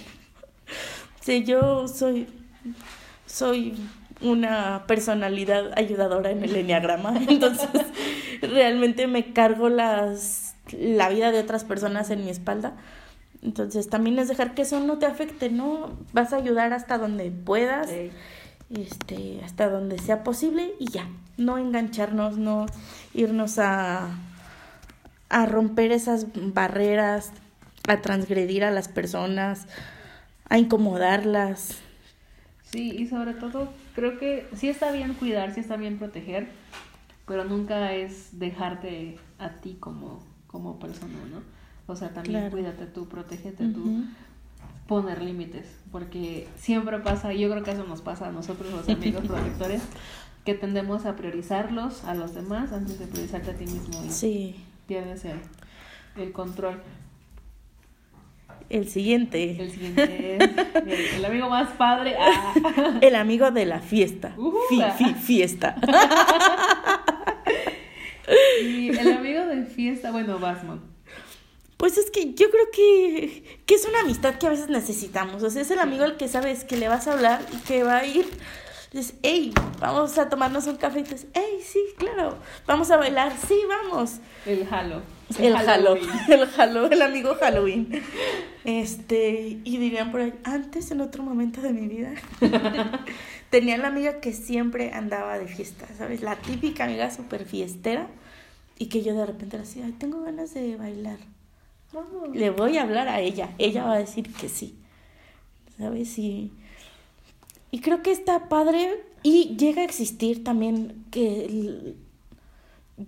Sí, 1.21 1.43
yo 1.43 1.87
soy, 1.87 2.25
soy 3.27 3.75
una 4.21 4.85
personalidad 4.87 5.77
ayudadora 5.77 6.31
en 6.31 6.43
el 6.43 6.55
enneagrama, 6.55 7.13
entonces 7.29 7.69
realmente 8.41 9.05
me 9.05 9.33
cargo 9.33 9.69
las 9.69 10.46
la 10.73 11.09
vida 11.09 11.31
de 11.31 11.39
otras 11.39 11.63
personas 11.63 12.09
en 12.09 12.23
mi 12.23 12.29
espalda. 12.29 12.73
Entonces 13.41 13.89
también 13.89 14.17
es 14.19 14.27
dejar 14.27 14.53
que 14.53 14.63
eso 14.63 14.79
no 14.79 14.97
te 14.97 15.05
afecte, 15.05 15.49
¿no? 15.49 15.97
Vas 16.13 16.33
a 16.33 16.37
ayudar 16.37 16.73
hasta 16.73 16.97
donde 16.97 17.31
puedas, 17.31 17.89
Ey. 17.89 18.11
este, 18.69 19.41
hasta 19.43 19.69
donde 19.69 19.99
sea 19.99 20.23
posible 20.23 20.73
y 20.79 20.89
ya. 20.91 21.07
No 21.37 21.57
engancharnos, 21.57 22.37
no 22.37 22.65
irnos 23.13 23.59
a, 23.59 24.09
a 25.29 25.45
romper 25.45 25.91
esas 25.91 26.27
barreras, 26.33 27.31
a 27.87 28.01
transgredir 28.01 28.63
a 28.63 28.71
las 28.71 28.87
personas, 28.87 29.67
a 30.49 30.57
incomodarlas. 30.57 31.77
Sí, 32.63 32.91
y 32.91 33.07
sobre 33.07 33.33
todo 33.33 33.69
creo 33.95 34.19
que 34.19 34.47
sí 34.55 34.67
está 34.67 34.91
bien 34.91 35.13
cuidar, 35.13 35.53
sí 35.53 35.61
está 35.61 35.77
bien 35.77 35.97
proteger, 35.97 36.49
pero 37.25 37.45
nunca 37.45 37.93
es 37.93 38.39
dejarte 38.39 39.17
a 39.39 39.49
ti 39.51 39.77
como, 39.79 40.23
como 40.47 40.79
persona, 40.79 41.13
¿no? 41.31 41.41
O 41.91 41.95
sea, 41.95 42.09
también 42.13 42.39
Claro. 42.41 42.51
cuídate 42.51 42.85
tú, 42.85 43.07
protégete 43.07 43.65
tú, 43.67 44.03
poner 44.87 45.21
límites, 45.21 45.67
porque 45.91 46.47
siempre 46.57 46.99
pasa, 46.99 47.33
y 47.33 47.39
yo 47.41 47.49
creo 47.51 47.63
que 47.63 47.71
eso 47.71 47.83
nos 47.85 48.01
pasa 48.01 48.27
a 48.27 48.31
nosotros 48.31 48.71
los 48.71 48.87
amigos 48.89 49.23
protectores, 49.27 49.81
que 50.45 50.53
tendemos 50.53 51.05
a 51.05 51.15
priorizarlos 51.15 52.03
a 52.05 52.13
los 52.15 52.33
demás 52.33 52.71
antes 52.71 52.97
de 52.99 53.07
priorizarte 53.07 53.51
a 53.51 53.53
ti 53.55 53.65
mismo 53.65 54.03
y 54.05 54.09
Sí. 54.09 54.55
pierdes 54.87 55.25
el, 55.25 55.39
el 56.17 56.31
control. 56.31 56.81
El 58.69 58.87
siguiente. 58.89 59.61
El 59.61 59.71
siguiente 59.71 60.35
es 60.35 60.41
el, 60.75 61.15
el 61.15 61.25
amigo 61.25 61.49
más 61.49 61.69
padre. 61.73 62.15
ah. 62.19 62.53
El 63.01 63.15
amigo 63.15 63.51
de 63.51 63.65
la 63.65 63.79
fiesta. 63.79 64.35
Fi, 64.69 64.81
fi, 64.97 65.13
fiesta. 65.13 65.75
Y 68.61 68.89
el 68.89 69.13
amigo 69.13 69.45
de 69.45 69.65
fiesta, 69.65 70.11
bueno, 70.11 70.39
Basman. 70.39 70.81
Pues 71.77 71.97
es 71.97 72.09
que 72.09 72.33
yo 72.33 72.49
creo 72.49 72.71
que, 72.73 73.59
que 73.65 73.75
es 73.75 73.85
una 73.85 73.99
amistad 73.99 74.35
que 74.35 74.47
a 74.47 74.49
veces 74.49 74.67
necesitamos. 74.67 75.43
O 75.43 75.49
sea, 75.49 75.61
es 75.61 75.71
el 75.71 75.79
amigo 75.79 76.03
al 76.03 76.17
que 76.17 76.27
sabes 76.27 76.63
que 76.63 76.75
le 76.75 76.87
vas 76.87 77.07
a 77.07 77.13
hablar 77.13 77.41
y 77.53 77.57
que 77.57 77.83
va 77.83 77.97
a 77.97 78.05
ir 78.05 78.25
Dices, 78.91 79.15
hey, 79.21 79.53
vamos 79.79 80.17
a 80.17 80.29
tomarnos 80.29 80.65
un 80.65 80.77
café. 80.77 81.01
Y 81.01 81.03
dices, 81.03 81.27
hey, 81.33 81.59
sí, 81.61 81.79
claro. 81.97 82.37
Vamos 82.65 82.89
a 82.89 82.97
bailar, 82.97 83.33
sí, 83.47 83.59
vamos. 83.67 84.19
El 84.45 84.65
halo. 84.71 85.01
El, 85.37 85.55
halo, 85.55 85.97
el 86.29 86.47
halo, 86.57 86.89
el 86.89 87.01
amigo 87.01 87.35
Halloween. 87.35 88.01
Este, 88.63 89.59
y 89.63 89.77
dirían 89.77 90.09
por 90.09 90.21
ahí, 90.21 90.33
antes, 90.45 90.89
en 90.91 91.01
otro 91.01 91.21
momento 91.21 91.61
de 91.61 91.73
mi 91.73 91.87
vida, 91.87 92.13
tenía 93.49 93.77
la 93.77 93.87
amiga 93.87 94.19
que 94.19 94.33
siempre 94.33 94.91
andaba 94.93 95.37
de 95.37 95.47
fiesta, 95.47 95.87
¿sabes? 95.97 96.21
La 96.21 96.35
típica 96.35 96.85
amiga 96.85 97.11
súper 97.11 97.45
fiestera 97.45 98.07
y 98.77 98.87
que 98.87 99.03
yo 99.03 99.15
de 99.15 99.25
repente 99.25 99.57
le 99.57 99.63
decía, 99.63 99.85
ay, 99.85 99.93
tengo 99.93 100.21
ganas 100.21 100.53
de 100.53 100.75
bailar. 100.75 101.19
Le 102.33 102.49
voy 102.49 102.77
a 102.77 102.83
hablar 102.83 103.07
a 103.07 103.21
ella, 103.21 103.53
ella 103.57 103.85
va 103.85 103.93
a 103.93 103.97
decir 103.97 104.33
que 104.33 104.49
sí, 104.49 104.75
¿sabes? 105.77 106.17
Y, 106.19 106.51
y 107.71 107.79
creo 107.79 108.01
que 108.01 108.11
está 108.11 108.49
padre 108.49 109.03
y 109.23 109.55
llega 109.55 109.81
a 109.81 109.85
existir 109.85 110.43
también 110.43 111.05
que 111.11 111.95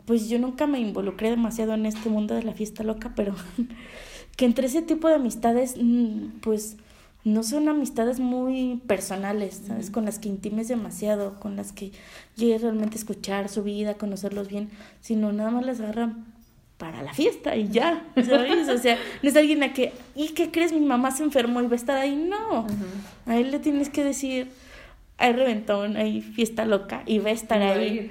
pues 0.05 0.29
yo 0.29 0.39
nunca 0.39 0.67
me 0.67 0.79
involucré 0.79 1.29
demasiado 1.29 1.73
en 1.73 1.85
este 1.85 2.09
mundo 2.09 2.35
de 2.35 2.43
la 2.43 2.53
fiesta 2.53 2.83
loca, 2.83 3.13
pero 3.15 3.35
que 4.37 4.45
entre 4.45 4.67
ese 4.67 4.81
tipo 4.81 5.07
de 5.07 5.15
amistades, 5.15 5.75
mm, 5.79 6.39
pues 6.41 6.77
no 7.23 7.43
son 7.43 7.67
amistades 7.67 8.19
muy 8.19 8.81
personales, 8.87 9.61
¿sabes? 9.67 9.91
Con 9.91 10.05
las 10.05 10.19
que 10.19 10.29
intimes 10.29 10.67
demasiado, 10.67 11.39
con 11.39 11.55
las 11.55 11.71
que 11.71 11.91
llegues 12.35 12.61
realmente 12.61 12.95
a 12.95 12.99
escuchar 12.99 13.49
su 13.49 13.63
vida, 13.63 13.95
conocerlos 13.95 14.47
bien, 14.47 14.69
sino 15.01 15.31
nada 15.31 15.51
más 15.51 15.65
les 15.65 15.79
agarran 15.79 16.25
para 16.77 17.03
la 17.03 17.13
fiesta 17.13 17.57
y 17.57 17.67
ya, 17.67 18.05
¿sabes? 18.25 18.69
O 18.69 18.77
sea, 18.77 18.97
no 19.21 19.29
es 19.29 19.35
alguien 19.35 19.63
a 19.63 19.73
que, 19.73 19.91
¿y 20.15 20.29
qué 20.29 20.49
crees? 20.49 20.71
Mi 20.71 20.79
mamá 20.79 21.11
se 21.11 21.23
enfermó 21.23 21.61
y 21.61 21.67
va 21.67 21.73
a 21.73 21.75
estar 21.75 21.97
ahí. 21.97 22.15
No, 22.15 22.65
a 23.25 23.37
él 23.37 23.51
le 23.51 23.59
tienes 23.59 23.89
que 23.89 24.01
decir, 24.01 24.49
hay 25.17 25.33
reventón, 25.33 25.97
hay 25.97 26.21
fiesta 26.21 26.63
loca 26.63 27.03
y 27.05 27.19
va 27.19 27.31
a 27.31 27.33
estar 27.33 27.61
ahí. 27.61 28.09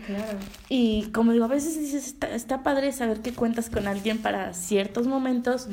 Y 0.68 1.04
como 1.14 1.32
digo, 1.32 1.46
a 1.46 1.48
veces 1.48 1.80
dices, 1.80 2.14
está, 2.34 2.62
padre 2.62 2.92
saber 2.92 3.20
que 3.20 3.32
cuentas 3.32 3.70
con 3.70 3.88
alguien 3.88 4.18
para 4.18 4.52
ciertos 4.52 5.06
momentos, 5.06 5.68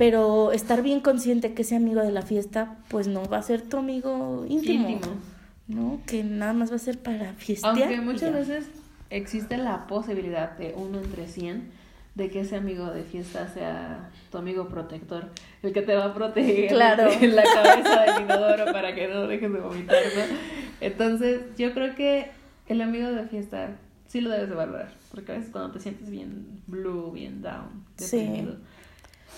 pero 0.00 0.50
estar 0.52 0.82
bien 0.82 1.00
consciente 1.00 1.52
que 1.52 1.60
ese 1.60 1.76
amigo 1.76 2.00
de 2.00 2.10
la 2.10 2.22
fiesta, 2.22 2.78
pues 2.88 3.06
no 3.06 3.28
va 3.28 3.36
a 3.36 3.42
ser 3.42 3.60
tu 3.60 3.76
amigo 3.76 4.46
íntimo. 4.48 4.98
¿No? 5.68 6.00
Que 6.06 6.24
nada 6.24 6.54
más 6.54 6.72
va 6.72 6.76
a 6.76 6.78
ser 6.78 6.98
para 6.98 7.34
fiestear. 7.34 7.76
Aunque 7.76 8.00
muchas 8.00 8.32
veces 8.32 8.70
existe 9.10 9.58
la 9.58 9.86
posibilidad 9.86 10.56
de 10.56 10.72
uno 10.74 11.00
entre 11.00 11.28
cien 11.28 11.68
de 12.14 12.30
que 12.30 12.40
ese 12.40 12.56
amigo 12.56 12.86
de 12.86 13.02
fiesta 13.02 13.46
sea 13.52 14.08
tu 14.32 14.38
amigo 14.38 14.68
protector, 14.68 15.28
el 15.62 15.74
que 15.74 15.82
te 15.82 15.94
va 15.94 16.06
a 16.06 16.14
proteger 16.14 16.68
claro. 16.68 17.10
en 17.20 17.36
la 17.36 17.42
cabeza 17.42 18.00
del 18.00 18.22
inodoro 18.22 18.72
para 18.72 18.94
que 18.94 19.06
no 19.06 19.26
dejes 19.26 19.52
de 19.52 19.60
vomitar, 19.60 20.02
¿no? 20.16 20.34
Entonces, 20.80 21.42
yo 21.58 21.74
creo 21.74 21.94
que 21.94 22.30
el 22.68 22.80
amigo 22.80 23.12
de 23.12 23.26
fiesta 23.26 23.76
sí 24.08 24.22
lo 24.22 24.30
debes 24.30 24.48
de 24.48 24.54
valorar, 24.54 24.94
porque 25.10 25.32
a 25.32 25.34
veces 25.34 25.52
cuando 25.52 25.72
te 25.72 25.80
sientes 25.80 26.08
bien 26.08 26.62
blue, 26.66 27.12
bien 27.12 27.42
down, 27.42 27.84
deprimido, 27.98 28.56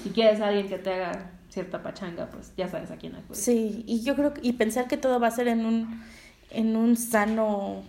y 0.05 0.11
quieres 0.11 0.41
a 0.41 0.49
alguien 0.49 0.69
que 0.69 0.79
te 0.79 0.93
haga 0.93 1.31
cierta 1.49 1.83
pachanga, 1.83 2.29
pues 2.31 2.53
ya 2.57 2.69
sabes 2.69 2.91
a 2.91 2.97
quién 2.97 3.15
acudir. 3.15 3.37
Sí, 3.37 3.85
y 3.87 4.03
yo 4.03 4.15
creo 4.15 4.33
que, 4.35 4.41
y 4.43 4.55
pensar 4.55 4.89
que 4.89 4.97
todo 4.97 5.21
va 5.21 5.27
a 5.27 5.31
ser 5.31 5.49
en 5.49 5.67
un, 5.67 6.03
en 6.51 6.77
un 6.77 6.97
sano, 6.97 7.83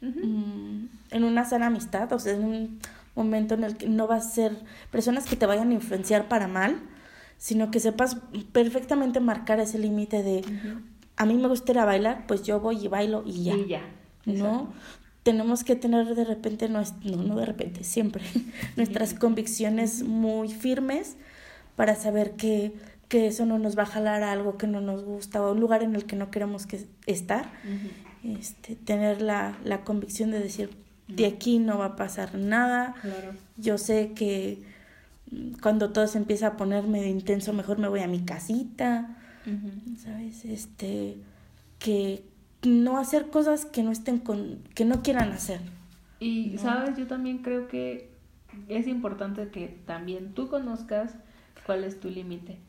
mm, 0.00 0.86
en 1.10 1.24
una 1.24 1.44
sana 1.44 1.66
amistad, 1.66 2.12
o 2.12 2.18
sea, 2.18 2.34
en 2.34 2.44
un 2.44 2.80
momento 3.14 3.54
en 3.54 3.64
el 3.64 3.76
que 3.76 3.88
no 3.88 4.08
va 4.08 4.16
a 4.16 4.20
ser 4.20 4.56
personas 4.90 5.26
que 5.26 5.36
te 5.36 5.46
vayan 5.46 5.70
a 5.70 5.74
influenciar 5.74 6.28
para 6.28 6.48
mal, 6.48 6.80
sino 7.38 7.70
que 7.70 7.80
sepas 7.80 8.16
perfectamente 8.52 9.20
marcar 9.20 9.60
ese 9.60 9.78
límite 9.78 10.22
de 10.22 10.42
a 11.16 11.24
mí 11.24 11.34
me 11.34 11.48
gusta 11.48 11.72
ir 11.72 11.78
a 11.78 11.84
bailar, 11.84 12.26
pues 12.26 12.42
yo 12.42 12.60
voy 12.60 12.84
y 12.84 12.88
bailo 12.88 13.22
y 13.24 13.44
ya. 13.44 13.54
Y 13.54 13.66
ya. 13.66 13.82
¿No? 14.26 14.72
Tenemos 15.22 15.64
que 15.64 15.76
tener 15.76 16.14
de 16.14 16.24
repente, 16.24 16.68
no, 16.68 16.82
no 17.04 17.36
de 17.36 17.46
repente, 17.46 17.84
siempre, 17.84 18.22
nuestras 18.76 19.14
convicciones 19.14 20.02
muy 20.02 20.48
firmes 20.48 21.16
para 21.76 21.94
saber 21.94 22.32
que, 22.32 22.74
que, 23.08 23.26
eso 23.26 23.46
no 23.46 23.58
nos 23.58 23.78
va 23.78 23.84
a 23.84 23.86
jalar 23.86 24.22
a 24.22 24.32
algo 24.32 24.56
que 24.56 24.66
no 24.66 24.80
nos 24.80 25.04
gusta 25.04 25.42
o 25.42 25.46
a 25.46 25.52
un 25.52 25.60
lugar 25.60 25.82
en 25.82 25.94
el 25.94 26.06
que 26.06 26.16
no 26.16 26.30
queremos 26.30 26.66
que 26.66 26.86
estar. 27.06 27.50
este, 28.24 28.74
tener 28.74 29.22
la, 29.22 29.56
la 29.62 29.84
convicción 29.84 30.30
de 30.30 30.40
decir, 30.40 30.70
de 31.08 31.26
aquí 31.26 31.58
no 31.58 31.78
va 31.78 31.86
a 31.86 31.96
pasar 31.96 32.34
nada. 32.34 32.94
Yo 33.56 33.78
sé 33.78 34.12
que 34.14 34.62
cuando 35.60 35.90
todo 35.92 36.06
se 36.06 36.18
empieza 36.18 36.48
a 36.48 36.56
poner 36.56 36.86
medio 36.86 37.08
intenso, 37.08 37.52
mejor 37.52 37.78
me 37.78 37.88
voy 37.88 38.00
a 38.00 38.08
mi 38.08 38.20
casita, 38.20 39.16
¿sabes? 39.98 40.44
Este, 40.44 41.16
que 41.78 42.24
no 42.62 42.98
hacer 42.98 43.28
cosas 43.28 43.64
que 43.64 43.82
no 43.82 43.90
estén 43.92 44.18
con, 44.18 44.60
que 44.74 44.84
no 44.84 45.02
quieran 45.02 45.32
hacer. 45.32 45.60
Y, 46.18 46.58
¿sabes? 46.58 46.96
Yo 46.96 47.06
también 47.06 47.38
creo 47.38 47.68
que 47.68 48.10
es 48.68 48.86
importante 48.86 49.48
que 49.48 49.68
también 49.86 50.32
tú 50.32 50.48
conozcas 50.48 51.14
cuál 51.66 51.82
es 51.82 51.98
tu 51.98 52.08
límite. 52.08 52.60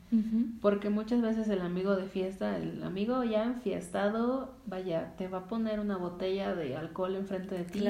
Porque 0.60 0.90
muchas 0.90 1.22
veces 1.22 1.48
el 1.48 1.60
amigo 1.60 1.94
de 1.94 2.06
fiesta, 2.06 2.56
el 2.56 2.82
amigo 2.82 3.22
ya 3.22 3.44
enfiestado, 3.44 4.56
vaya, 4.66 5.14
te 5.16 5.28
va 5.28 5.38
a 5.38 5.44
poner 5.48 5.78
una 5.78 5.96
botella 5.96 6.54
de 6.54 6.76
alcohol 6.76 7.14
enfrente 7.14 7.54
de 7.54 7.64
ti 7.64 7.84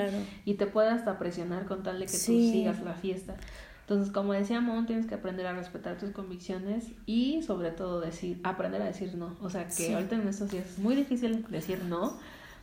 y 0.44 0.54
te 0.54 0.66
puede 0.66 0.90
hasta 0.90 1.18
presionar 1.18 1.64
con 1.64 1.82
tal 1.82 2.00
de 2.00 2.06
que 2.06 2.12
tú 2.12 2.18
sigas 2.18 2.82
la 2.82 2.92
fiesta. 2.92 3.36
Entonces, 3.82 4.12
como 4.12 4.34
decía 4.34 4.60
Mon, 4.60 4.84
tienes 4.84 5.06
que 5.06 5.14
aprender 5.14 5.46
a 5.46 5.54
respetar 5.54 5.96
tus 5.96 6.10
convicciones 6.10 6.92
y 7.06 7.42
sobre 7.42 7.70
todo 7.70 8.00
decir, 8.02 8.38
aprender 8.44 8.82
a 8.82 8.84
decir 8.84 9.14
no. 9.14 9.34
O 9.40 9.48
sea, 9.48 9.66
que 9.68 9.94
ahorita 9.94 10.16
en 10.16 10.28
estos 10.28 10.50
días 10.50 10.66
es 10.66 10.78
muy 10.78 10.94
difícil 10.94 11.46
decir 11.48 11.82
no, 11.84 12.18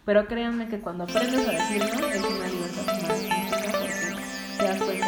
pero 0.05 0.27
créanme 0.27 0.67
que 0.67 0.81
cuando 0.81 1.05
aprendes 1.05 1.47
a 1.47 1.51
decir 1.51 1.79
no 1.79 2.07
es 2.07 2.19
una 2.19 2.47
libertad 2.47 2.85
más 2.85 3.01
porque 3.01 4.25
te 4.59 4.63
das 4.65 4.77
cuenta 4.77 4.93
que 4.93 5.04